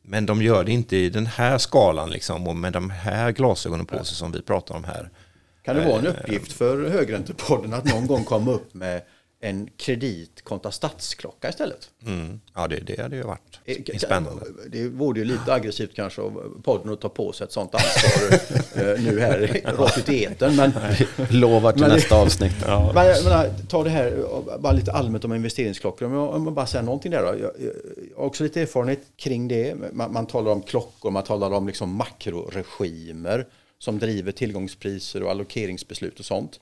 [0.02, 3.86] Men de gör det inte i den här skalan liksom, och med de här glasögonen
[3.86, 5.10] på sig som vi pratar om här.
[5.62, 9.02] Kan det vara en eh, uppgift för Högräntepodden att någon gång komma upp med
[9.40, 11.90] en kredit kontra statsklocka istället.
[12.06, 12.40] Mm.
[12.54, 14.44] Ja, det, det hade ju varit eh, spännande.
[14.70, 18.38] Det vore ju lite aggressivt kanske av podden att ta på sig ett sånt ansvar
[18.74, 20.56] eh, nu här rakt ut i etern.
[20.56, 20.72] Men,
[21.30, 22.56] Lovar till men, nästa avsnitt.
[22.66, 22.92] Ja.
[22.94, 24.24] Men, men, ta det här
[24.58, 26.06] bara lite allmänt om investeringsklockor.
[26.06, 27.28] Om jag, om jag bara säger någonting där då.
[27.28, 27.72] Jag, jag,
[28.16, 29.74] har också lite erfarenhet kring det.
[29.92, 33.46] Man, man talar om klockor, man talar om liksom makroregimer
[33.78, 36.60] som driver tillgångspriser och allokeringsbeslut och sånt.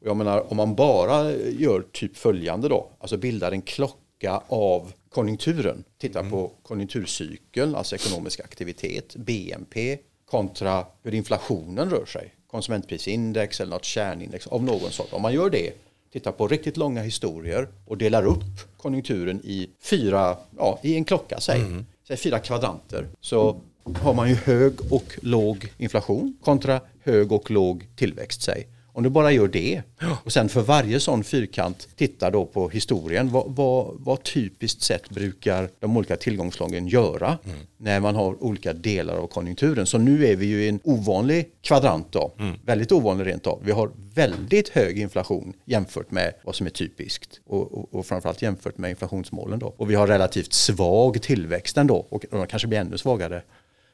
[0.00, 5.84] Jag menar om man bara gör typ följande då, alltså bildar en klocka av konjunkturen,
[5.98, 6.32] tittar mm.
[6.32, 14.46] på konjunkturcykeln, alltså ekonomisk aktivitet, BNP kontra hur inflationen rör sig, konsumentprisindex eller något kärnindex
[14.46, 15.12] av någon sort.
[15.12, 15.72] Om man gör det,
[16.12, 21.40] tittar på riktigt långa historier och delar upp konjunkturen i fyra, ja, i en klocka
[21.40, 21.86] säg, mm.
[22.08, 23.60] säg fyra kvadranter, så
[23.94, 28.66] har man ju hög och låg inflation kontra hög och låg tillväxt säg.
[28.96, 29.82] Om du bara gör det
[30.24, 33.30] och sen för varje sån fyrkant tittar då på historien.
[33.30, 37.56] Vad, vad, vad typiskt sett brukar de olika tillgångslagen göra mm.
[37.76, 39.86] när man har olika delar av konjunkturen.
[39.86, 42.34] Så nu är vi ju i en ovanlig kvadrant då.
[42.38, 42.56] Mm.
[42.64, 43.60] Väldigt ovanlig rent av.
[43.64, 48.42] Vi har väldigt hög inflation jämfört med vad som är typiskt och, och, och framförallt
[48.42, 49.74] jämfört med inflationsmålen då.
[49.76, 53.42] Och vi har relativt svag tillväxt ändå och de kanske blir ännu svagare.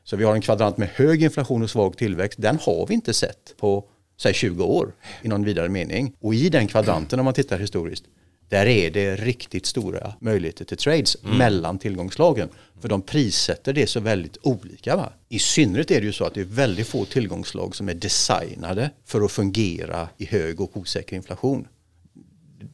[0.05, 2.43] Så vi har en kvadrant med hög inflation och svag tillväxt.
[2.43, 3.85] Den har vi inte sett på
[4.23, 6.13] säg 20 år i någon vidare mening.
[6.21, 8.05] Och i den kvadranten om man tittar historiskt,
[8.49, 11.39] där är det riktigt stora möjligheter till trades mm.
[11.39, 12.49] mellan tillgångslagen.
[12.81, 14.97] För de prissätter det så väldigt olika.
[14.97, 15.13] Va?
[15.29, 18.91] I synnerhet är det ju så att det är väldigt få tillgångslag som är designade
[19.05, 21.69] för att fungera i hög och osäker inflation.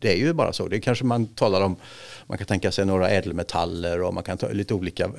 [0.00, 0.68] Det är ju bara så.
[0.68, 1.76] Det kanske man talar om,
[2.26, 5.11] man kan tänka sig några ädelmetaller och man kan ta lite olika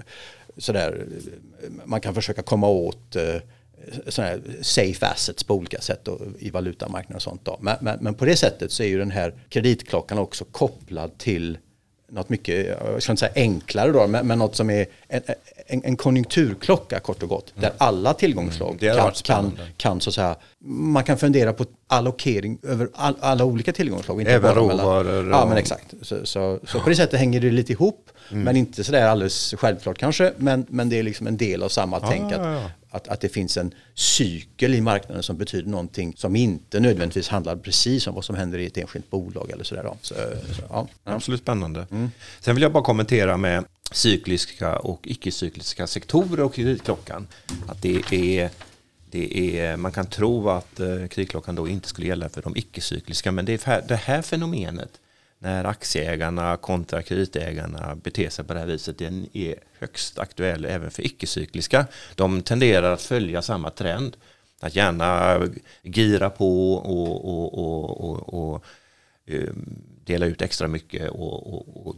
[0.58, 1.08] sådär,
[1.86, 3.15] man kan försöka komma åt
[4.08, 7.46] sådana safe assets på olika sätt då, i valutamarknaden och sånt.
[7.46, 7.58] Då.
[7.62, 11.58] Men, men, men, på det sättet så är ju den här kreditklockan också kopplad till
[12.12, 15.22] något mycket, jag ska inte säga enklare då, men, men något som är en,
[15.68, 17.54] en, en konjunkturklocka kort och gott.
[17.56, 17.62] Mm.
[17.62, 18.98] Där alla tillgångslag mm.
[18.98, 23.74] kan, kan, kan, så att säga, man kan fundera på allokering över all, alla olika
[23.74, 24.20] tillgångslag.
[24.22, 25.30] Inte Även råvaror.
[25.30, 25.94] Ja, men exakt.
[26.02, 28.10] Så, så, så, på det sättet hänger det lite ihop.
[28.32, 28.44] Mm.
[28.44, 30.34] Men inte sådär alldeles självklart kanske.
[30.38, 32.34] Men, men det är liksom en del av samma ah, tänk.
[32.34, 32.70] Att, ja, ja.
[32.91, 37.56] Att, att det finns en cykel i marknaden som betyder någonting som inte nödvändigtvis handlar
[37.56, 39.93] precis om vad som händer i ett enskilt bolag eller sådär.
[40.02, 40.15] Så,
[40.56, 40.88] så, ja.
[41.04, 41.88] Absolut spännande.
[41.91, 42.12] Mm.
[42.39, 47.28] Sen vill jag bara kommentera med cykliska och icke-cykliska sektorer och kreditklockan.
[47.67, 48.49] Att det är,
[49.12, 53.32] det är, man kan tro att eh, kreditklockan då inte skulle gälla för de icke-cykliska,
[53.32, 54.91] men det, är det här fenomenet
[55.39, 60.92] när aktieägarna kontra kreditägarna beter sig på det här viset, den är högst aktuell även
[60.92, 61.86] för icke-cykliska.
[62.15, 64.18] De tenderar att följa samma trend,
[64.60, 65.39] att gärna
[65.82, 68.63] gira på och, och, och, och,
[69.26, 69.50] eh,
[70.06, 71.96] dela ut extra mycket och,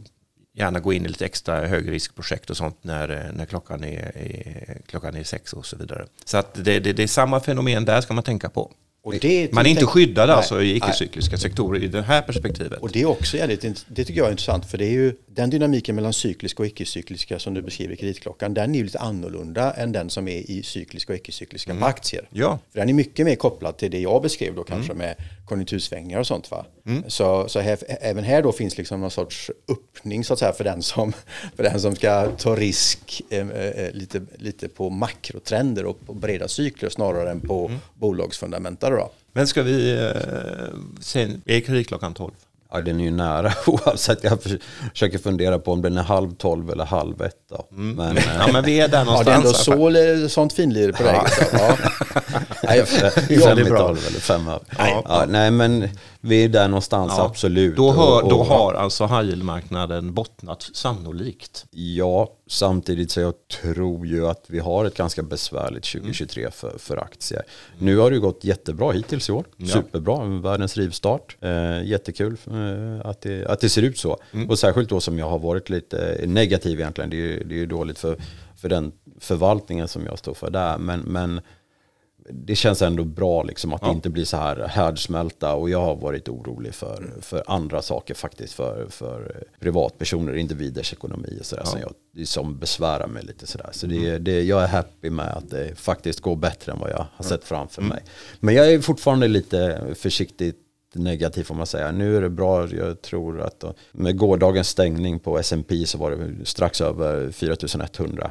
[0.54, 5.16] gärna gå in i lite extra högriskprojekt och sånt när, när klockan, är, är, klockan
[5.16, 6.06] är sex och så vidare.
[6.24, 8.72] Så att det, det, det är samma fenomen där ska man tänka på.
[9.20, 12.80] Det, man är inte skyddad nej, alltså i icke-cykliska sektorer i det här perspektivet.
[12.80, 15.50] Och det är också jävligt, det tycker jag är intressant för det är ju den
[15.50, 19.72] dynamiken mellan cykliska och icke-cykliska som du beskriver i kreditklockan, den är ju lite annorlunda
[19.72, 21.80] än den som är i cykliska och icke-cykliska mm.
[21.80, 22.28] på aktier.
[22.30, 22.58] Ja.
[22.72, 25.06] För den är mycket mer kopplad till det jag beskrev då kanske mm.
[25.06, 25.16] med
[25.46, 26.50] konjunktursvängningar och sånt.
[26.50, 26.66] Va?
[26.86, 27.04] Mm.
[27.06, 30.64] Så, så här, även här då finns liksom någon sorts öppning så att säga för
[30.64, 31.12] den som,
[31.56, 36.48] för den som ska ta risk eh, eh, lite, lite på makrotrender och på breda
[36.48, 37.78] cykler snarare än på mm.
[37.94, 38.90] bolagsfundamenta.
[38.90, 39.10] Då.
[39.32, 42.32] Men ska vi, eh, sen, är kreditklockan 12?
[42.72, 44.24] Ja, den är ju nära oavsett.
[44.24, 44.38] Jag
[44.92, 47.36] försöker fundera på om den är halv tolv eller halv ett.
[47.50, 47.66] Då.
[47.70, 47.94] Mm.
[47.94, 49.66] Men, ja, men vi är där någonstans.
[49.66, 51.20] Ja, det är ändå så, sånt finlir på dig.
[51.52, 51.76] Ja.
[52.62, 52.84] ja.
[53.42, 54.60] fem i tolv eller fem över.
[54.78, 55.02] Ja.
[55.08, 55.88] Ja, nej, men
[56.20, 57.24] vi är där någonstans, ja.
[57.24, 57.76] absolut.
[57.76, 61.64] Då, hör, då har alltså high marknaden bottnat sannolikt.
[61.70, 66.52] Ja, samtidigt så jag tror ju att vi har ett ganska besvärligt 2023 mm.
[66.52, 67.42] för, för aktier.
[67.78, 69.44] Nu har det gått jättebra hittills i år.
[69.56, 69.66] Ja.
[69.66, 71.36] Superbra, världens rivstart.
[71.40, 74.18] Eh, jättekul eh, att, det, att det ser ut så.
[74.32, 74.50] Mm.
[74.50, 77.10] Och särskilt då som jag har varit lite negativ egentligen.
[77.10, 78.16] Det är, det är ju dåligt för,
[78.56, 80.78] för den förvaltningen som jag står för där.
[80.78, 81.40] Men, men
[82.30, 83.88] det känns ändå bra liksom att ja.
[83.88, 87.20] det inte blir så här härdsmälta och jag har varit orolig för, mm.
[87.20, 91.70] för andra saker faktiskt för, för privatpersoner, individers ekonomi och sådär ja.
[91.70, 93.68] som, jag, som besvärar mig lite sådär.
[93.72, 94.24] Så det, mm.
[94.24, 97.44] det, jag är happy med att det faktiskt går bättre än vad jag har sett
[97.44, 97.88] framför mm.
[97.88, 98.02] mig.
[98.40, 100.58] Men jag är fortfarande lite försiktigt
[100.94, 101.92] negativ får man säga.
[101.92, 106.46] Nu är det bra, jag tror att med gårdagens stängning på S&P så var det
[106.46, 108.30] strax över 4100.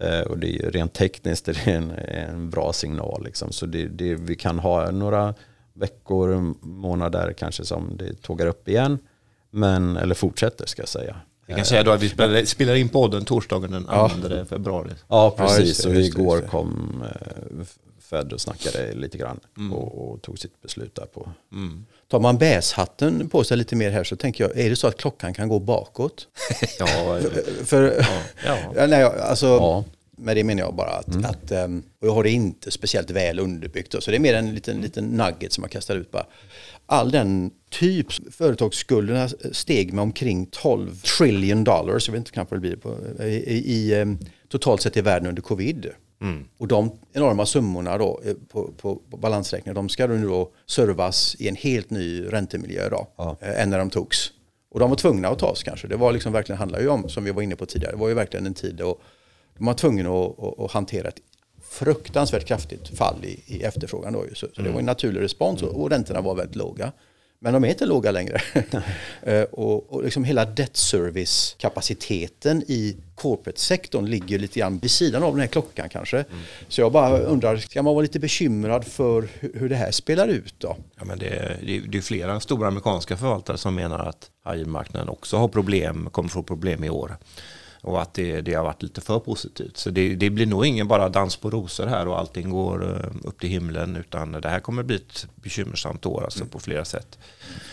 [0.00, 3.24] Eh, och det är rent tekniskt är det en, en bra signal.
[3.24, 3.52] Liksom.
[3.52, 5.34] Så det, det, vi kan ha några
[5.72, 8.98] veckor, månader kanske som det tågar upp igen.
[9.50, 11.16] Men, eller fortsätter ska jag säga.
[11.46, 14.44] Vi kan säga då att vi spelar, spelar in podden torsdagen den 2 ja.
[14.48, 14.90] februari.
[15.08, 15.84] Ja, precis.
[15.84, 17.66] Ja, och igår kom eh,
[18.10, 19.72] Fed och snackade lite grann mm.
[19.72, 21.30] och, och, tog sitt beslut där på.
[21.52, 21.86] Mm.
[22.08, 24.96] Tar man bäshatten på sig lite mer här så tänker jag, är det så att
[24.96, 26.28] klockan kan gå bakåt?
[26.78, 28.04] ja, för, för
[28.44, 28.58] ja.
[28.76, 28.86] ja.
[28.86, 29.84] nej, alltså, ja.
[30.20, 31.24] Med det menar jag bara att, mm.
[31.24, 34.02] att um, och jag har det inte speciellt väl underbyggt.
[34.02, 36.26] Så det är mer en liten, liten nugget som jag kastar ut bara.
[36.86, 42.60] All den typ företagsskulderna steg med omkring 12 trillion dollars, jag vet inte kanske det
[42.60, 44.18] blir på, i, i, um,
[44.48, 45.90] totalt sett i världen under covid.
[46.20, 46.44] Mm.
[46.58, 51.36] Och de enorma summorna då eh, på, på, på balansräkningen, de ska nu då servas
[51.38, 53.36] i en helt ny räntemiljö då, ja.
[53.40, 54.32] Eh, än när de togs.
[54.70, 55.88] Och de var tvungna att tas kanske.
[55.88, 58.08] Det var liksom verkligen, handlar ju om, som vi var inne på tidigare, det var
[58.08, 58.98] ju verkligen en tid då
[59.58, 61.20] de var tvungna att, att, att hantera ett
[61.70, 64.12] fruktansvärt kraftigt fall i, i efterfrågan.
[64.12, 64.24] Då.
[64.34, 64.86] Så, så det var en mm.
[64.86, 66.92] naturlig respons och, och räntorna var väldigt låga.
[67.40, 68.40] Men de är inte låga längre.
[69.22, 75.22] Eh, och, och liksom hela debt service kapaciteten i corporate-sektorn ligger lite grann vid sidan
[75.22, 76.16] av den här klockan kanske.
[76.16, 76.42] Mm.
[76.68, 80.54] Så jag bara undrar, ska man vara lite bekymrad för hur, det här spelar ut
[80.58, 80.76] då?
[80.98, 85.36] Ja, men det, det, det är flera stora amerikanska förvaltare som menar att high också
[85.36, 87.16] har problem, kommer få problem i år
[87.82, 89.76] och att det, det har varit lite för positivt.
[89.76, 93.28] Så det, det, blir nog ingen bara dans på rosor här och allting går eh,
[93.28, 96.48] upp till himlen utan det här kommer bli ett bekymmersamt år alltså mm.
[96.48, 97.18] på flera sätt.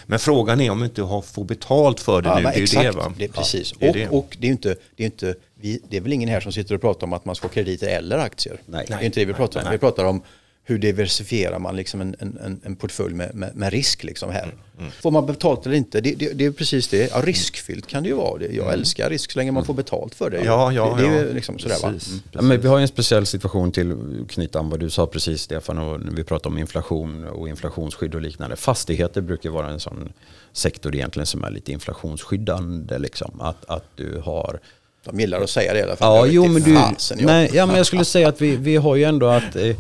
[0.06, 2.42] Men frågan är om vi inte har, får betalt för det ja, nu.
[2.44, 3.14] Det är exakt, det, va?
[3.18, 3.74] det precis.
[3.80, 4.08] Ja, det och, det.
[4.10, 6.76] och det är inte, det är inte vi, det är väl ingen här som sitter
[6.76, 8.62] och pratar om att man ska ha krediter eller aktier.
[8.66, 8.86] Nej.
[8.88, 9.72] Det är inte det vi pratar om.
[9.72, 10.22] Vi pratar om
[10.68, 14.44] hur diversifierar man liksom en, en, en portfölj med, med, med, risk liksom här.
[14.44, 14.92] Mm, mm.
[15.02, 16.02] Får man betalt eller inte?
[16.02, 17.12] Det, det, det, är precis det.
[17.12, 18.42] Ja, riskfyllt kan det ju vara.
[18.42, 18.70] Jag mm.
[18.70, 20.44] älskar risk så länge man får betalt för det.
[20.44, 21.34] Ja, ja, det, det är ja.
[21.34, 21.88] liksom sådär va?
[21.88, 22.00] Mm.
[22.32, 23.96] Ja, men vi har en speciell situation till
[24.30, 28.22] knyta an vad du sa precis Stefan och vi pratar om inflation och inflationsskydd och
[28.22, 28.56] liknande.
[28.56, 30.14] Fastigheter brukar vara en sån
[30.54, 32.98] sektor egentligen som är lite inflationsskyddande.
[32.98, 33.42] Liksom.
[33.42, 34.60] Att, att du har
[35.04, 36.28] de gillar att säga det i alla fall.
[36.28, 36.78] Ja, jo, men du,
[37.26, 39.76] nej, ja, men jag skulle säga att vi, vi har ju ändå att Eh,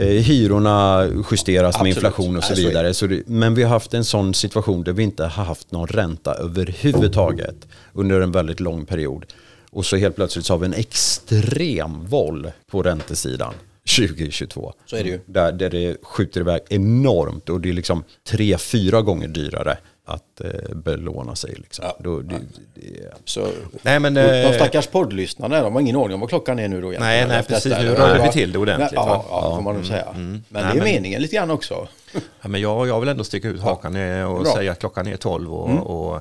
[0.00, 1.82] hyrorna justeras Absolut.
[1.82, 2.94] med inflation och så vidare.
[2.94, 5.86] Så det, men vi har haft en sån situation där vi inte har haft någon
[5.86, 9.26] ränta överhuvudtaget under en väldigt lång period.
[9.70, 13.54] Och så helt plötsligt så har vi en extrem voll på räntesidan.
[13.96, 14.72] 2022.
[14.86, 15.20] Så är det ju.
[15.26, 20.40] Där, där det skjuter iväg enormt och det är liksom tre, fyra gånger dyrare att
[20.40, 21.54] eh, belåna sig.
[21.54, 21.84] Liksom.
[21.88, 21.96] Ja.
[21.98, 22.40] Då, det,
[22.74, 23.48] det, så,
[23.82, 26.80] nej, men, de eh, stackars poddlyssnarna de har ingen aning om vad klockan är nu
[26.80, 26.88] då.
[26.88, 27.72] Nej, nej precis.
[27.78, 28.92] Nu rör vi till det ordentligt.
[28.94, 30.04] Ja, ja, får man nog säga.
[30.04, 30.44] Mm, mm.
[30.48, 31.88] Men nej, det är men, meningen lite grann också.
[32.12, 34.52] Ja, men jag, jag vill ändå sticka ut hakan och Bra.
[34.52, 35.82] säga att klockan är 12 och, mm.
[35.82, 36.20] och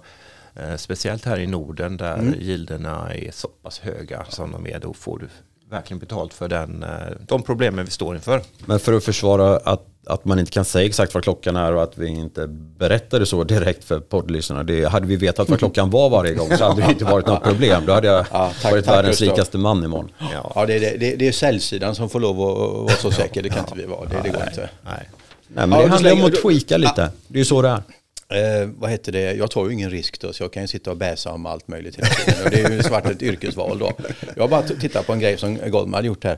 [0.56, 2.39] eh, speciellt här i Norden där mm.
[2.39, 5.28] gilderna är så pass höga som de är, då får du
[5.69, 6.89] verkligen betalt för den, eh,
[7.28, 8.41] de problemen vi står inför.
[8.65, 11.83] Men för att försvara att att man inte kan säga exakt vad klockan är och
[11.83, 14.63] att vi inte berättade så direkt för poddlyssnarna.
[14.63, 17.43] Det, hade vi vetat vad klockan var varje gång så hade det inte varit något
[17.43, 17.85] problem.
[17.85, 20.11] Då hade jag ja, tack, varit tack, världens rikaste man imorgon.
[20.19, 23.43] Ja, ja det, det, det är säljsidan som får lov att vara så säker.
[23.43, 24.05] Det kan inte vi vara.
[24.05, 24.69] Det, det går nej, inte.
[24.85, 25.09] Nej.
[25.47, 27.11] nej, men det handlar om att tweaka lite.
[27.27, 27.83] Det är ju så det är.
[28.29, 29.33] Eh, vad heter det?
[29.33, 31.67] Jag tar ju ingen risk då, så jag kan ju sitta och bäsa om allt
[31.67, 32.45] möjligt hela tiden.
[32.45, 33.91] Och det är ju svart ett yrkesval då.
[34.35, 36.37] Jag har bara tittat på en grej som Goldman hade gjort här.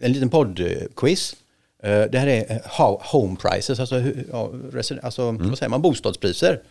[0.00, 1.34] En liten poddquiz
[1.82, 4.02] det här är eh, home prices, alltså,
[5.02, 5.48] alltså mm.
[5.48, 6.62] vad säger man, bostadspriser.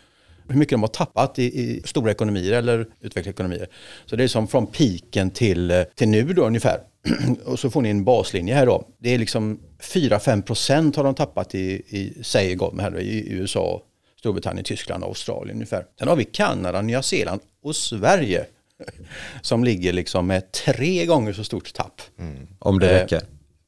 [0.47, 3.67] Hur mycket de har tappat i, i stora ekonomier eller utvecklade ekonomier.
[4.05, 6.79] Så det är som från piken till, eh, till nu då ungefär.
[7.45, 8.87] och så får ni en baslinje här då.
[8.97, 13.33] Det är liksom 4-5 procent har de tappat i, i säger Goldman här då, i
[13.33, 13.81] USA,
[14.19, 15.85] Storbritannien, Tyskland och Australien ungefär.
[15.99, 18.45] Sen har vi Kanada, Nya Zeeland och Sverige
[19.41, 22.01] som ligger liksom med tre gånger så stort tapp.
[22.19, 22.47] Mm.
[22.59, 23.21] Om det räcker.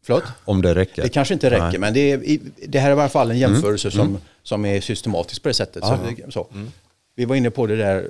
[0.03, 0.23] Förlåt?
[0.45, 1.01] Om det räcker.
[1.01, 1.79] Det kanske inte räcker, Nej.
[1.79, 3.51] men det, är, det här är i alla fall en mm.
[3.51, 3.97] jämförelse mm.
[3.97, 5.83] som, som är systematisk på det sättet.
[5.83, 5.97] Så,
[6.29, 6.47] så.
[6.53, 6.71] Mm.
[7.15, 8.07] Vi var inne på det där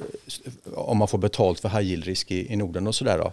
[0.74, 3.32] om man får betalt för high yield-risk i, i Norden och sådär.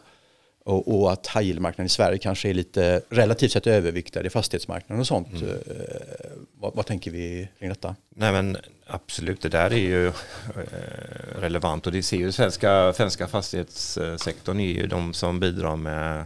[0.64, 5.00] Och, och, att high yield-marknaden i Sverige kanske är lite relativt sett överviktad i fastighetsmarknaden
[5.00, 5.32] och sånt.
[5.32, 5.48] Mm.
[5.48, 5.54] Eh,
[6.60, 7.96] vad, vad, tänker vi kring detta?
[8.08, 10.12] Nej men absolut, det där är ju eh,
[11.40, 16.24] relevant och det ser ju svenska, svenska fastighetssektorn är ju de som bidrar med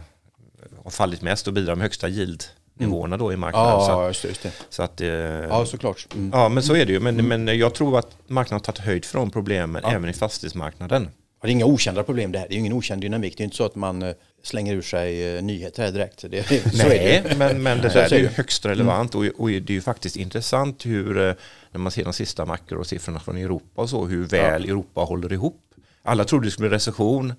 [0.85, 2.43] har fallit mest och bidrar med högsta yield
[2.73, 3.69] nivåerna då i marknaden.
[3.69, 4.27] Ja, så, ja, att, just det.
[4.27, 4.51] Just det.
[4.69, 6.07] så att, eh, Ja, såklart.
[6.13, 6.29] Mm.
[6.33, 6.99] ja, men så är det ju.
[6.99, 11.09] Men, men jag tror att marknaden har tagit höjd för de problemen även i fastighetsmarknaden.
[11.41, 12.47] Ja, det är inga okända problem det här.
[12.47, 13.37] Det är ju ingen okänd dynamik.
[13.37, 16.25] Det är inte så att man eh, slänger ur sig eh, nyheter här direkt.
[16.31, 19.81] Det, Nej, men, men det där är ju högst relevant och, och det är ju
[19.81, 21.33] faktiskt intressant hur, eh,
[21.71, 25.61] när man ser de sista makrosiffrorna från Europa och så, hur väl Europa håller ihop.
[26.03, 27.33] Alla trodde det skulle bli recession,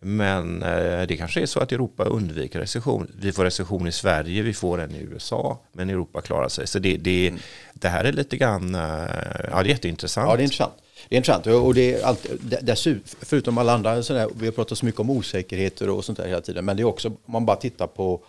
[0.00, 3.12] men eh, det kanske är så att Europa undviker recession.
[3.20, 6.66] Vi får recession i Sverige, vi får en i USA, men Europa klarar sig.
[6.66, 7.34] Så det, det,
[7.72, 8.80] det här är lite grann, eh,
[9.50, 10.28] ja det är jätteintressant.
[10.28, 10.74] Ja, det är intressant.
[11.08, 12.26] Det är intressant och det är allt,
[12.62, 16.28] dessutom, förutom alla andra sådär, vi har pratat så mycket om osäkerheter och sånt där
[16.28, 18.24] hela tiden, men det är också, om man bara tittar på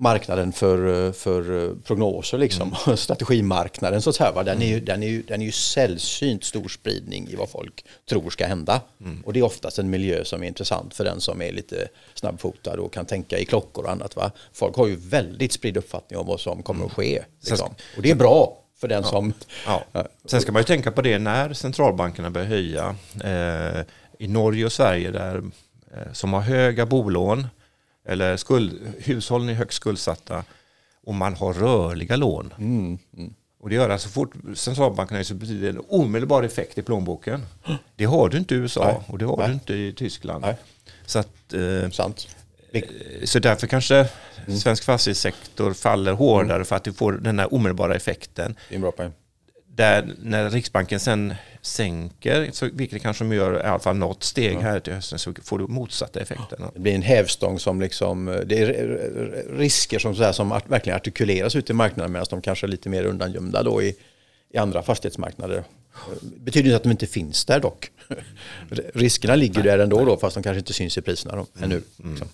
[0.00, 4.42] marknaden för, för prognoser, liksom, strategimarknaden, så att säga?
[4.42, 7.84] Den, är ju, den, är ju, den är ju sällsynt stor spridning i vad folk
[8.08, 8.80] tror ska hända.
[9.24, 12.74] Och det är oftast en miljö som är intressant för den som är lite snabbfotad
[12.80, 14.16] och kan tänka i klockor och annat.
[14.16, 14.30] Va?
[14.52, 17.22] Folk har ju väldigt spridd uppfattning om vad som kommer att ske.
[17.40, 17.74] Liksom.
[17.96, 19.32] Och det är bra för den som...
[19.66, 19.84] Ja.
[20.24, 22.96] Sen ska man ju tänka på det när centralbankerna börjar höja.
[23.24, 23.84] Eh,
[24.18, 25.42] I Norge och Sverige där,
[25.94, 27.46] eh, som har höga bolån
[28.04, 30.44] eller skuld, hushållen är högt skuldsatta
[31.06, 32.52] och man har rörliga lån.
[33.60, 36.82] Och det gör att så fort centralbanken höjer så betyder det en omedelbar effekt i
[36.82, 37.46] plånboken.
[37.96, 39.00] Det har du inte i USA Nej.
[39.08, 39.46] och det har Nej.
[39.48, 40.44] du inte i Tyskland.
[40.44, 40.56] Nej.
[41.06, 42.28] Så, att, eh, Sant.
[43.24, 44.08] så därför kanske
[44.60, 48.82] svensk fastighetssektor faller hårdare för att du får den här omedelbara effekten Det är en
[48.82, 49.12] bra poäng.
[49.80, 54.58] Där när Riksbanken sen sänker, så, vilket kanske de gör i alla fall något steg
[54.58, 56.62] här till hösten, så får du motsatta effekten.
[56.74, 58.74] Det blir en hävstång som liksom, det är
[59.56, 62.88] risker som, så här, som verkligen artikuleras ute i marknaden medan de kanske är lite
[62.88, 63.96] mer undangömda då i,
[64.52, 65.64] i andra fastighetsmarknader.
[66.20, 67.90] Betyder inte att de inte finns där dock.
[68.94, 71.82] Riskerna ligger där ändå då fast de kanske inte syns i priserna då, ännu.
[71.96, 72.28] liksom.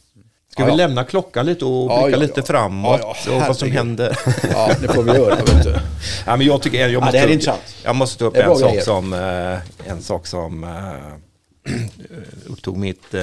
[0.57, 4.19] Ska Ja, vi lämna klockan lite och blicka ja, lite framåt och vad som händer?
[4.53, 5.35] Ja, det får vi göra.
[5.37, 5.71] Vet du.
[6.27, 7.77] ja, men jag, tycker, jag, måste det här är intressant.
[7.85, 11.73] jag måste ta upp är en sak, som, eh, en sak som eh,
[12.47, 13.15] upptog mitt...
[13.15, 13.21] eh,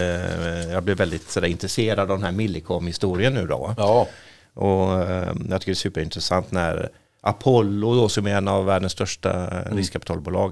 [0.71, 3.73] Jag blev väldigt sådär, intresserad av den här Millicom-historien nu då.
[3.77, 4.07] Ja,
[4.53, 6.89] Och eh, jag tycker det är superintressant när
[7.21, 9.77] Apollo då, som är en av världens största Mm.
[9.77, 10.51] riskkapitalbolag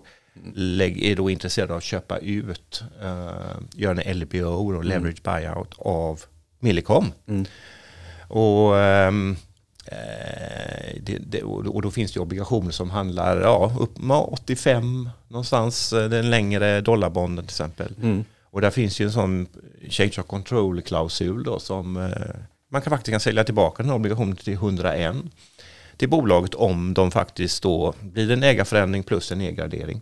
[0.77, 3.31] är då intresserad av att köpa ut, uh,
[3.75, 4.37] göra en LBO,
[4.69, 4.77] Mm.
[4.77, 6.19] och leverage buyout av
[6.61, 7.11] Millicom.
[8.27, 9.35] Och, ehm,
[9.85, 15.09] eh, det, det, och och då finns det obligationer som handlar ja, upp med 85
[15.27, 17.95] någonstans, eh, den längre dollarbonden till exempel.
[18.01, 18.25] Mm.
[18.43, 19.47] Och där finns ju en sån
[19.89, 22.35] change of control-klausul då som eh,
[22.71, 25.15] man kan faktiskt kan sälja tillbaka den här obligationen till 101
[25.97, 30.01] till bolaget om de faktiskt då blir en ägarförändring plus en nedgradering.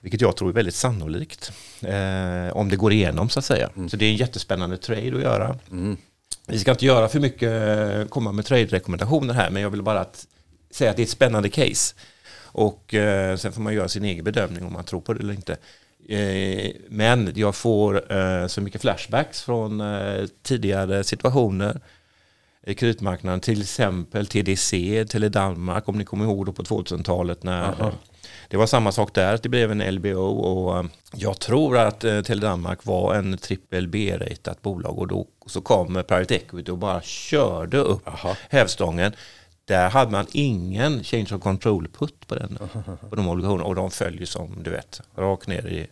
[0.00, 1.52] Vilket jag tror är väldigt sannolikt.
[1.82, 3.70] Eh, om det går igenom så att säga.
[3.90, 5.58] Så det är en jättespännande trade att göra.
[6.46, 7.52] Vi ska inte göra för mycket,
[7.92, 10.26] eh, komma med trade-rekommendationer här, men jag vill bara att,
[10.70, 11.94] säga att det är ett spännande case.
[12.42, 15.34] Och eh, sen får man göra sin egen bedömning om man tror på det eller
[15.34, 15.56] inte.
[16.08, 21.80] Eh, men jag får eh, så mycket flashbacks från eh, tidigare situationer
[22.74, 27.92] kreditmarknaden, till exempel TDC, Tele Danmark, om ni kommer ihåg då på 2000-talet när
[28.48, 32.04] det var samma sak där, att det blev en LBO och eh, jag tror att
[32.04, 36.72] eh, Tele Danmark var en trippel B-ratat bolag och då så kom eh, Private Equity
[36.72, 38.36] och bara körde upp Jaha.
[38.48, 39.12] hävstången.
[39.64, 42.58] Där hade man ingen change of control put på, den,
[43.10, 45.86] på de obligationerna och de följer som du vet, rakt ner i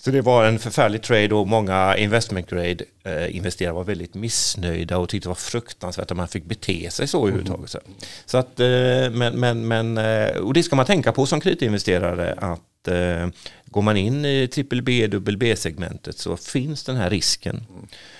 [0.00, 4.98] så det var en förfärlig trade och många investment grade eh, investerare var väldigt missnöjda
[4.98, 7.70] och tyckte det var fruktansvärt att man fick bete sig så överhuvudtaget.
[7.70, 7.78] Så,
[8.26, 8.66] så att, eh,
[9.10, 13.28] men, men, men, eh, och det ska man tänka på som kreditinvesterare att eh,
[13.64, 17.66] går man in i trippel B, dubbel B-segmentet så finns den här risken.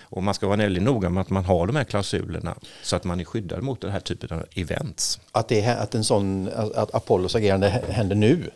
[0.00, 3.04] Och man ska vara väldigt noga med att man har de här klausulerna så att
[3.04, 5.20] man är skyddad mot den här typen av events.
[5.32, 8.50] att, det, att en sån, att Apollos agerande händer nu.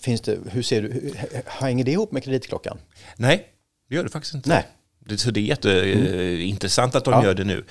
[0.00, 1.12] Finns det, hur ser du,
[1.46, 2.78] hänger det ihop med kreditklockan?
[3.16, 3.46] Nej,
[3.88, 4.48] det gör det faktiskt inte.
[4.48, 4.66] Nej.
[5.08, 7.24] Det, så det är jätteintressant att de Ja.
[7.24, 7.64] gör det nu.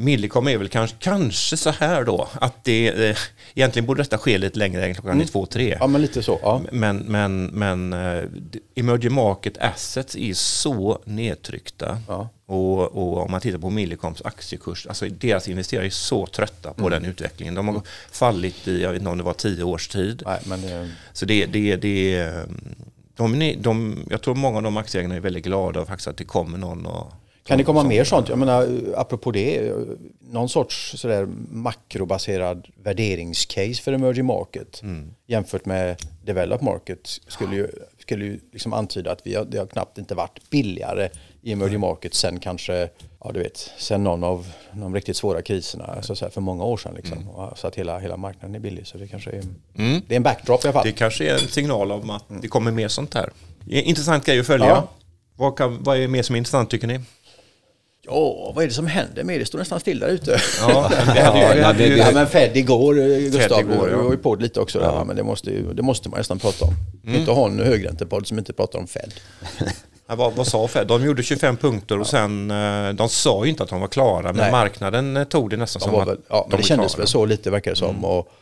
[0.00, 3.16] Millicom är väl kanske, kanske så här då, att det, eh,
[3.54, 5.76] egentligen borde detta ske lite längre än klockan är två, tre.
[5.80, 6.38] Ja, men lite så.
[6.42, 6.62] Ja.
[6.72, 8.24] Men, men, men eh,
[8.74, 11.98] emerging market assets är så nedtryckta.
[12.08, 12.28] Ja.
[12.46, 16.88] Och, och om man tittar på Millicoms aktiekurs, alltså deras investerare är så trötta på
[16.88, 17.54] den utvecklingen.
[17.54, 20.22] De har fallit i, jag vet inte om det var tio års tid.
[20.26, 22.32] Nej, men det, Så det, det, det,
[23.16, 26.24] de, de, de, jag tror många av de aktieägarna är väldigt glada faktiskt att det
[26.24, 27.12] kommer någon och
[27.48, 28.28] kan det komma mer sånt?
[28.28, 29.72] Jag menar, apropå det,
[30.20, 34.82] någon sorts sådär makrobaserad värderingscase för emerging market
[35.26, 37.68] jämfört med developed market skulle ju,
[37.98, 41.08] skulle ju liksom antyda att vi har, det har knappt inte varit billigare
[41.42, 42.88] i emerging market sen kanske
[43.24, 46.64] ja du vet, sen någon av de riktigt svåra kriserna så att säga, för många
[46.64, 46.94] år sedan.
[46.96, 47.50] Liksom, Mm.
[47.56, 48.86] så att hela, hela marknaden är billig.
[48.86, 49.42] Så det kanske är,
[50.06, 50.84] det är en backdrop i alla fall.
[50.86, 53.30] Det kanske är en signal om att det kommer mer sånt här.
[53.66, 54.66] Intressant grej att följa.
[54.66, 54.88] Ja.
[55.36, 57.00] Vad, kan, vad är mer som är intressant tycker ni?
[58.08, 59.46] Ja, vad är det som händer med det?
[59.46, 60.40] står nästan still där ute.
[60.60, 63.96] Ja, vi hade ju, vi hade ju, Ja, men Fed igår, eh, Gustav, igår, ja.
[63.96, 64.78] du var ju på det lite också.
[64.78, 66.74] Där, men det måste, ju, det måste man nästan prata om.
[67.06, 67.20] Mm.
[67.20, 69.14] Inte ha en högräntepodd som inte pratar om Fed.
[70.10, 70.86] Ja, vad, vad sa Fed?
[70.86, 74.22] De gjorde 25 punkter och sen, eh, de sa ju inte att de var klara,
[74.22, 74.50] men Nej.
[74.50, 76.98] marknaden eh, tog det nästan De som var att väl, ja, de men det kändes
[76.98, 78.04] väl så lite verkar det som.
[78.04, 78.32] Och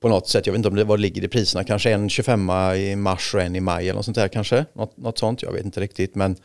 [0.00, 2.50] på något sätt, jag vet inte om det det ligger i priserna, kanske en 25
[2.76, 4.64] i mars och en i maj eller något sånt där kanske.
[4.72, 6.14] Något, något sånt, jag vet inte riktigt.
[6.14, 6.36] Men,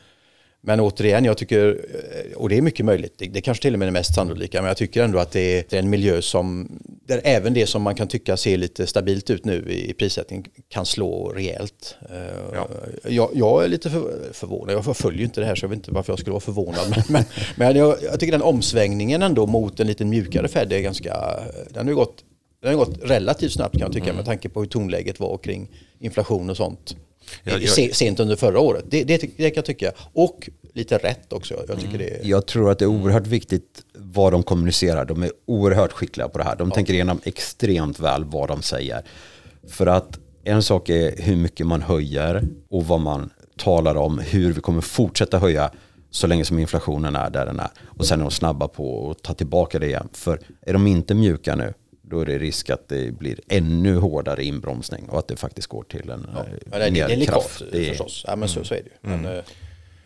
[0.61, 3.79] men återigen, jag tycker, eh, och det är mycket möjligt, det, det kanske till och
[3.79, 6.79] med är det mest sannolika, men jag tycker ändå att det är, en miljö som,
[7.07, 10.47] där även det som man kan tycka ser lite stabilt ut nu i, i prissättning
[10.69, 11.95] kan slå rejält.
[12.09, 12.15] Eh,
[12.53, 12.69] Ja.
[13.03, 15.91] Jag, jag är lite för, förvånad, jag följer inte det här så jag vet inte
[15.91, 16.89] varför jag skulle vara förvånad.
[16.89, 17.23] Men, men,
[17.55, 21.39] men jag, jag tycker den omsvängningen ändå mot en lite mjukare Fed är ganska,
[21.69, 22.23] den har ju gått,
[22.61, 25.69] den har gått relativt snabbt kan jag tycka med tanke på hur tonläget var kring
[25.99, 26.95] inflation och sånt.
[27.43, 29.91] Ja, jag- Se- Sent under förra året, det, det, det kan jag tycka.
[30.13, 31.53] Och lite rätt också.
[31.67, 35.05] Jag tycker det är, Jag tror att det är oerhört viktigt vad de kommunicerar.
[35.05, 36.55] De är oerhört skickliga på det här.
[36.55, 39.01] De tänker igenom extremt väl vad de säger.
[39.67, 44.53] För att en sak är hur mycket man höjer och vad man talar om hur
[44.53, 45.71] vi kommer fortsätta höja
[46.11, 47.69] så länge som inflationen är där den är.
[47.97, 50.09] Och sen är de snabba på att ta tillbaka det igen.
[50.13, 51.73] För är de inte mjuka nu,
[52.09, 55.83] då är det risk att det blir ännu hårdare inbromsning och att det faktiskt går
[55.83, 57.61] till en ja, eh, det, är mer delikat kraft.
[57.71, 58.23] Det är- förstås.
[58.27, 59.15] Ja, men så, så är det ju.
[59.17, 59.43] Men, eh,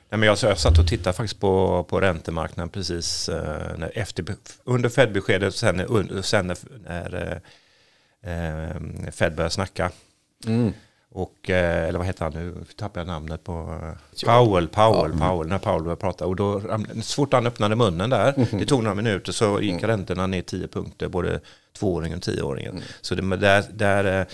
[0.09, 4.25] Nej, men jag, jag satt och tittade faktiskt på, på räntemarknaden precis eh, när, efter,
[4.63, 7.41] under Fed-beskedet sen, under- sen när, när
[8.23, 9.91] eh, Fed började snacka.
[10.47, 10.73] mm.
[11.15, 12.55] Och, eh, eller vad heter han nu?
[12.77, 13.79] Tappar jag namnet på...
[14.25, 15.47] Powell, Powell, Powell.
[15.47, 16.25] När Powell började prata.
[16.25, 16.61] Och då,
[17.01, 20.67] så fort han öppnade munnen där, det tog några minuter, så gick räntorna ner 10
[20.67, 21.39] punkter, både
[21.79, 22.81] tvååringen och tioåringen.
[23.01, 24.25] Så det, där, där eh,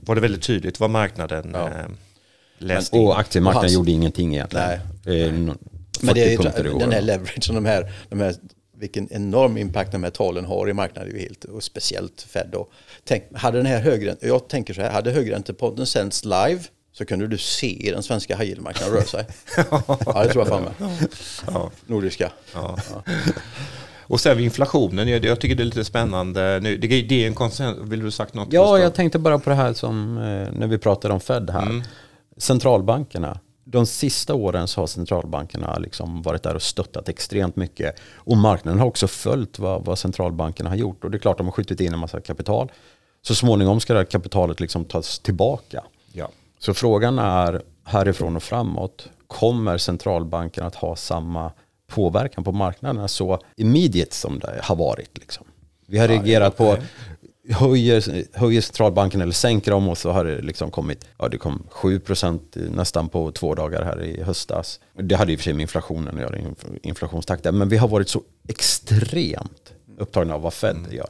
[0.00, 1.68] var det väldigt tydligt vad marknaden Ja.
[1.68, 1.86] eh,
[2.58, 2.96] läste.
[2.96, 4.66] Och aktiemarknaden Och hans- gjorde ingenting egentligen.
[4.68, 4.80] Nej.
[5.04, 8.34] 40 Men det är ju, den här leveragen, de här, de här,
[8.78, 12.48] vilken enorm impact de här talen har i marknaden är ju helt, och speciellt Fed
[12.52, 12.68] då.
[13.04, 16.60] Tänk, hade den här högre, jag tänker så här, hade högräntepotten sänds live
[16.92, 19.26] så kunde du se den svenska high yield-marknaden röra sig.
[20.06, 21.08] ja, det tror jag fan med.
[21.46, 21.70] Ja.
[21.86, 22.32] Nordiska.
[22.54, 22.78] Ja.
[24.08, 26.60] Och sen inflationen, jag, jag tycker det är lite spännande.
[26.62, 28.52] Nu, det, det är en konsens, vill du sagt något?
[28.52, 31.82] Ja, jag tänkte bara på det här som eh, när vi pratade om Fed här.
[32.36, 33.38] Centralbankerna.
[33.64, 38.00] De sista åren så har centralbankerna liksom varit där och stöttat extremt mycket.
[38.14, 41.04] Och marknaden har också följt vad, vad centralbankerna har gjort.
[41.04, 42.72] Och det är klart de har skjutit in en massa kapital.
[43.22, 45.82] Så småningom ska det här kapitalet liksom tas tillbaka.
[46.12, 46.28] Ja.
[46.58, 49.08] Så frågan är härifrån och framåt.
[49.26, 51.52] Kommer centralbanken att ha samma
[51.86, 55.18] påverkan på marknaderna så immediate som det har varit?
[55.18, 55.44] Liksom?
[55.86, 56.76] Vi har reagerat på
[57.50, 61.66] höjer, höjer centralbanken eller sänker dem och så har det liksom kommit, ja det kom
[61.70, 64.80] 7% nästan på två dagar här i höstas.
[64.94, 67.58] Det hade i och för sig med inflationen att göra, inf- inflationstakten.
[67.58, 71.08] Men vi har varit så extremt upptagna av vad Fed gör.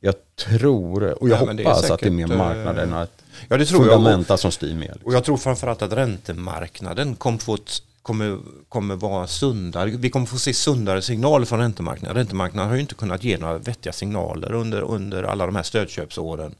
[0.00, 3.56] Jag tror, och jag Ja, hoppas att det är säkert, mer eh, marknaden, att Ja,
[3.56, 3.94] det tror jag.
[3.94, 4.80] fundamenta som styr mer.
[4.88, 5.06] Liksom.
[5.06, 8.38] Och jag tror framförallt att räntemarknaden kommer, få ett, kommer,
[8.68, 9.90] kommer vara sundare.
[9.90, 12.16] Vi kommer få se sundare signaler från räntemarknaden.
[12.16, 16.54] Räntemarknaden har ju inte kunnat ge några vettiga signaler under, under alla de här stödköpsåren.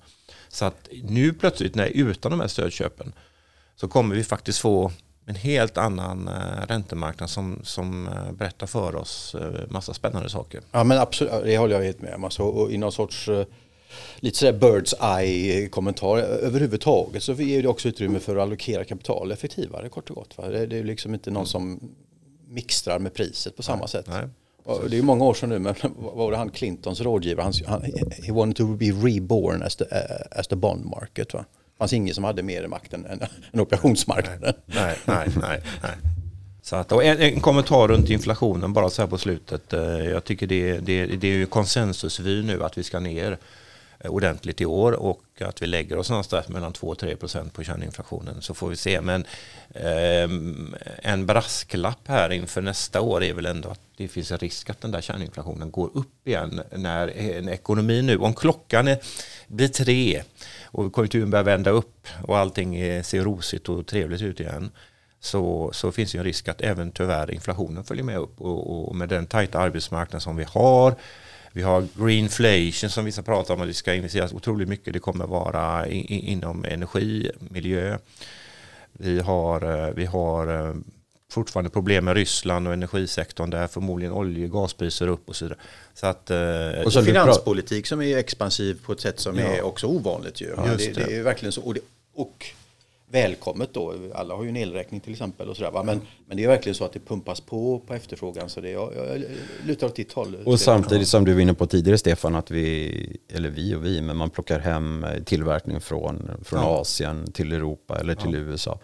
[0.49, 3.13] Så att nu plötsligt, när utan de här stödköpen,
[3.77, 4.93] så kommer vi faktiskt få
[5.27, 10.61] en helt annan eh, räntemarknad som, som eh, berättar för oss eh, massa spännande saker.
[10.73, 12.25] Ja men absolut, det håller jag helt med om.
[12.25, 13.29] Alltså, och i någon sorts
[14.17, 19.33] lite sådär birds eye kommentar överhuvudtaget så ger det också utrymme för att allokera kapital
[19.33, 20.39] effektivare kort och gott.
[20.39, 20.49] Va?
[20.49, 21.81] Det, det är liksom inte någon som
[22.49, 24.07] mixtrar med priset på samma sätt.
[24.09, 24.29] nej.
[24.91, 27.45] Det är många år sedan nu, men vad var det han Clintons rådgivare?
[27.45, 27.83] Han, han,
[28.23, 31.35] he wanted to be reborn as the, uh, as the bond market.
[31.35, 31.45] Va?
[31.49, 33.21] Det fanns ingen som hade mer makt än, än,
[33.53, 34.55] än operationsmarknaden.
[34.67, 35.63] Nej, nej, nej.
[35.83, 35.93] nej.
[36.63, 39.73] Så att, och en, en kommentar runt inflationen bara så här på slutet.
[39.73, 43.39] Eh, Jag tycker det, det, det är ju konsensusvy nu att vi ska ner eh,
[44.01, 47.53] Eh, ordentligt i år och att vi lägger oss någonstans mellan 2 och 3 procent
[47.53, 49.01] på kärninflationen så får vi se.
[49.01, 49.25] Men
[49.75, 50.31] eh,
[51.03, 54.81] en brasklapp här inför nästa år är väl ändå att det finns en risk att
[54.81, 58.99] den där kärninflationen går upp igen när eh, en ekonomi nu, om klockan är,
[59.47, 60.23] blir tre
[60.65, 64.71] och konjunkturen börjar vända upp och allting eh, ser rosigt och trevligt ut igen
[65.21, 68.97] så, så finns det en risk att även tyvärr inflationen följer med upp och, och
[68.97, 70.95] med den tajta arbetsmarknad som vi har
[71.59, 74.93] vi har greenflation som vissa pratar om att det ska investeras otroligt mycket.
[74.93, 77.99] Det kommer vara i, i, inom energi, miljö.
[78.93, 80.75] Vi har, eh, vi har eh,
[81.31, 85.59] fortfarande problem med Ryssland och energisektorn där, förmodligen olje och gaspriser upp och så vidare.
[85.95, 89.45] Så att, eh, och så finanspolitik som är expansiv på ett sätt som ja.
[89.45, 90.55] är också ovanligt ju.
[90.57, 90.93] Ja, det, det.
[90.93, 91.63] det, är verkligen så.
[91.63, 91.81] Och, det,
[92.15, 92.47] och
[93.11, 93.95] välkommet då.
[94.15, 95.85] Alla har ju en elräkning till exempel och sådär.
[95.85, 98.49] Men, men det är verkligen så att det pumpas på på efterfrågan.
[98.49, 99.23] Så det, jag, jag
[99.67, 100.37] lutar åt ditt håll.
[100.45, 104.01] Och samtidigt som du var inne på tidigare Stefan, att vi, eller vi och vi,
[104.01, 106.81] men man plockar hem tillverkning från, från ja.
[106.81, 108.39] Asien till Europa eller till ja.
[108.39, 108.79] USA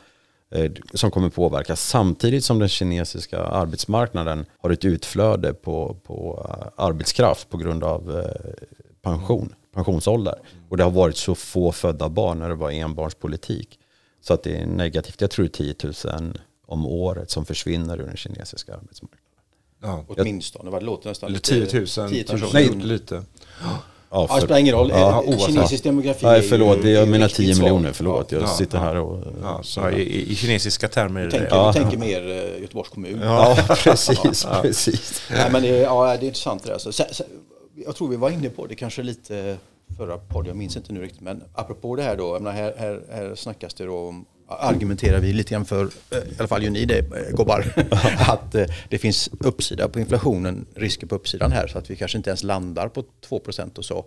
[0.50, 6.84] eh, som kommer påverka samtidigt som den kinesiska arbetsmarknaden har ett utflöde på, på eh,
[6.84, 8.50] arbetskraft på grund av eh,
[9.02, 10.34] pension, pensionsålder.
[10.68, 13.78] Och det har varit så få födda barn när det var enbarnspolitik.
[14.24, 15.20] Så att det är negativt.
[15.20, 19.20] Jag tror 10 000 om året som försvinner ur den kinesiska arbetsmarknaden.
[19.82, 20.04] Ja.
[20.08, 21.66] Åtminstone, det låter nästan lite...
[21.66, 23.22] 10 000, 10 000 Nej, lite.
[24.10, 24.90] Ja, för, det spelar ingen roll.
[24.90, 26.82] Ja, Kinesisk demografi Nej, förlåt.
[26.82, 27.92] Det, jag menar 10 miljoner.
[27.92, 29.24] Förlåt, jag ja, sitter här och...
[29.42, 31.24] Ja, så i, i, kinesiska termer.
[31.24, 31.72] Du tänker, ja.
[31.74, 33.20] du tänker mer uh, Göteborgs kommun.
[33.22, 34.46] Ja, precis.
[34.62, 35.22] precis.
[35.30, 36.78] Nej, men det, ja, det är intressant det där.
[36.78, 37.24] Så, så,
[37.86, 39.56] jag tror vi var inne på det kanske lite
[39.96, 41.20] förra podden, jag minns inte nu riktigt.
[41.20, 45.32] Men apropå det här då, menar, här, här, här snackas det då om argumenterar vi
[45.32, 47.74] lite grann för, eh, i alla fall gör ni det eh, gobbar,
[48.28, 52.18] att eh, det finns uppsida på inflationen, risker på uppsidan här så att vi kanske
[52.18, 54.06] inte ens landar på 2% och så.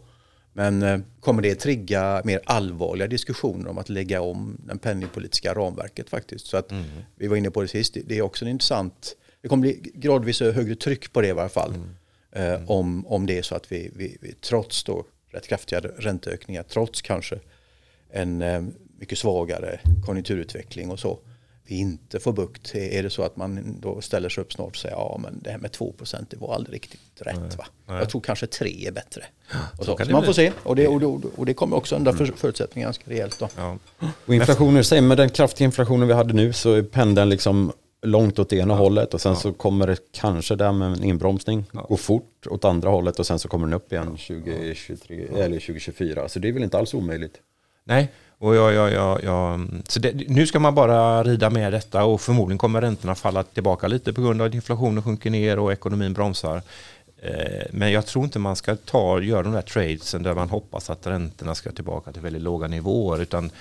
[0.54, 6.48] Men kommer det trigga mer allvarliga diskussioner om att lägga om den penningpolitiska ramverket faktiskt?
[6.48, 6.84] Så att mm.
[7.16, 10.40] vi var inne på det sist, det är också en intressant, det kommer bli gradvis
[10.40, 11.74] högre tryck på det i varje fall.
[11.74, 11.90] Mm.
[12.32, 12.70] Mm.
[12.70, 15.06] om, om det är så att vi, vi, vi trots då
[15.38, 17.40] rätt kraftiga ränteökningar, trots kanske
[18.10, 18.44] en
[19.00, 21.20] mycket svagare konjunkturutveckling och så
[21.68, 22.76] vi inte får bukt.
[22.76, 25.52] Är det så att man då ställer sig upp snart och säger ja men det
[25.52, 25.94] här med 2
[26.30, 27.66] det var aldrig riktigt rätt nej, va.
[27.86, 27.98] Nej.
[27.98, 29.24] Jag tror kanske 3 är bättre.
[29.78, 29.98] och så.
[29.98, 32.34] så, så man får se och det, och, det, och det kommer också ändra mm.
[32.36, 33.40] förutsättningarna ganska rejält.
[33.40, 33.50] Då.
[33.56, 33.78] Ja.
[34.26, 37.72] Och inflationen, säg med den kraftiga inflationen vi hade nu så är pendeln liksom
[38.02, 38.78] långt åt ena ja.
[38.78, 39.40] hållet och sen ja.
[39.40, 41.86] så kommer det kanske där med en inbromsning ja.
[41.90, 46.30] gå fort åt andra hållet och sen så kommer den upp igen 2023 eller 2024.
[46.30, 47.42] Så det är väl inte alls omöjligt.
[47.84, 52.04] Nej, och jag, jag, jag, jag, så det, nu ska man bara rida med detta
[52.04, 55.72] och förmodligen kommer räntorna falla tillbaka lite på grund av att inflationen sjunker ner och
[55.72, 56.62] ekonomin bromsar.
[57.22, 60.90] Eh, men jag tror inte man ska ta, göra de där tradesen där man hoppas
[60.90, 63.22] att räntorna ska tillbaka till väldigt låga nivåer.
[63.22, 63.52] Utan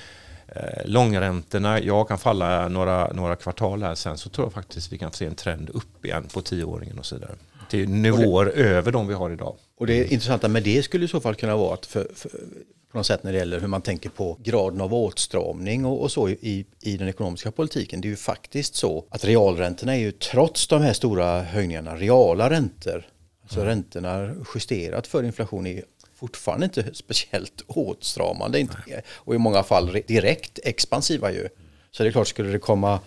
[0.84, 5.12] långräntorna, jag kan falla några, några kvartal här sen så tror jag faktiskt vi kan
[5.12, 7.34] se en trend upp igen på tioåringen och så vidare.
[7.70, 9.56] Till nivåer det, över de vi har idag.
[9.76, 12.30] Och det intressanta med det skulle i så fall kunna vara att för, för
[12.96, 16.12] på något sätt när det gäller hur man tänker på graden av åtstramning och, och
[16.12, 18.00] så i, i den ekonomiska politiken.
[18.00, 22.50] Det är ju faktiskt så att realräntorna är ju trots de här stora höjningarna reala
[22.50, 23.06] räntor.
[23.42, 23.68] Alltså mm.
[23.68, 25.82] räntorna justerat för inflation är
[26.16, 31.48] fortfarande inte speciellt åtstramande inte, och i många fall direkt expansiva ju.
[31.90, 33.00] Så det är klart, skulle det komma,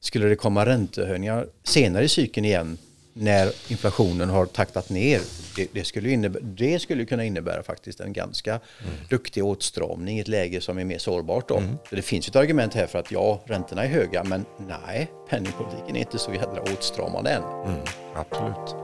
[0.00, 2.78] skulle det komma räntehöjningar senare i cykeln igen
[3.18, 5.20] när inflationen har taktat ner.
[5.56, 8.94] Det, det skulle, innebära, det skulle kunna innebära faktiskt en ganska mm.
[9.10, 11.48] duktig åtstramning i ett läge som är mer sårbart.
[11.48, 11.56] Då.
[11.56, 11.76] Mm.
[11.90, 15.96] Så det finns ett argument här för att ja, räntorna är höga, men nej, penningpolitiken
[15.96, 17.42] är inte så jädra åtstramande än.
[17.42, 17.80] Mm,
[18.14, 18.76] absolut.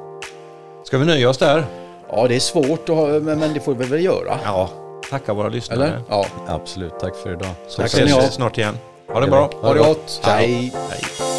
[0.86, 1.83] Ska vi nöja oss där?
[2.10, 4.38] Ja, det är svårt, att ha, men, men det får vi väl göra.
[4.44, 4.70] Ja,
[5.10, 5.86] tacka våra lyssnare.
[5.86, 6.02] Eller?
[6.08, 6.26] Ja.
[6.46, 7.54] Absolut, tack för idag.
[7.68, 8.22] Så tack ni ha.
[8.22, 8.78] snart igen.
[9.12, 9.50] Ha det bra.
[9.62, 10.20] Ha det gott.
[10.22, 10.72] Hej.
[10.90, 11.33] Hej.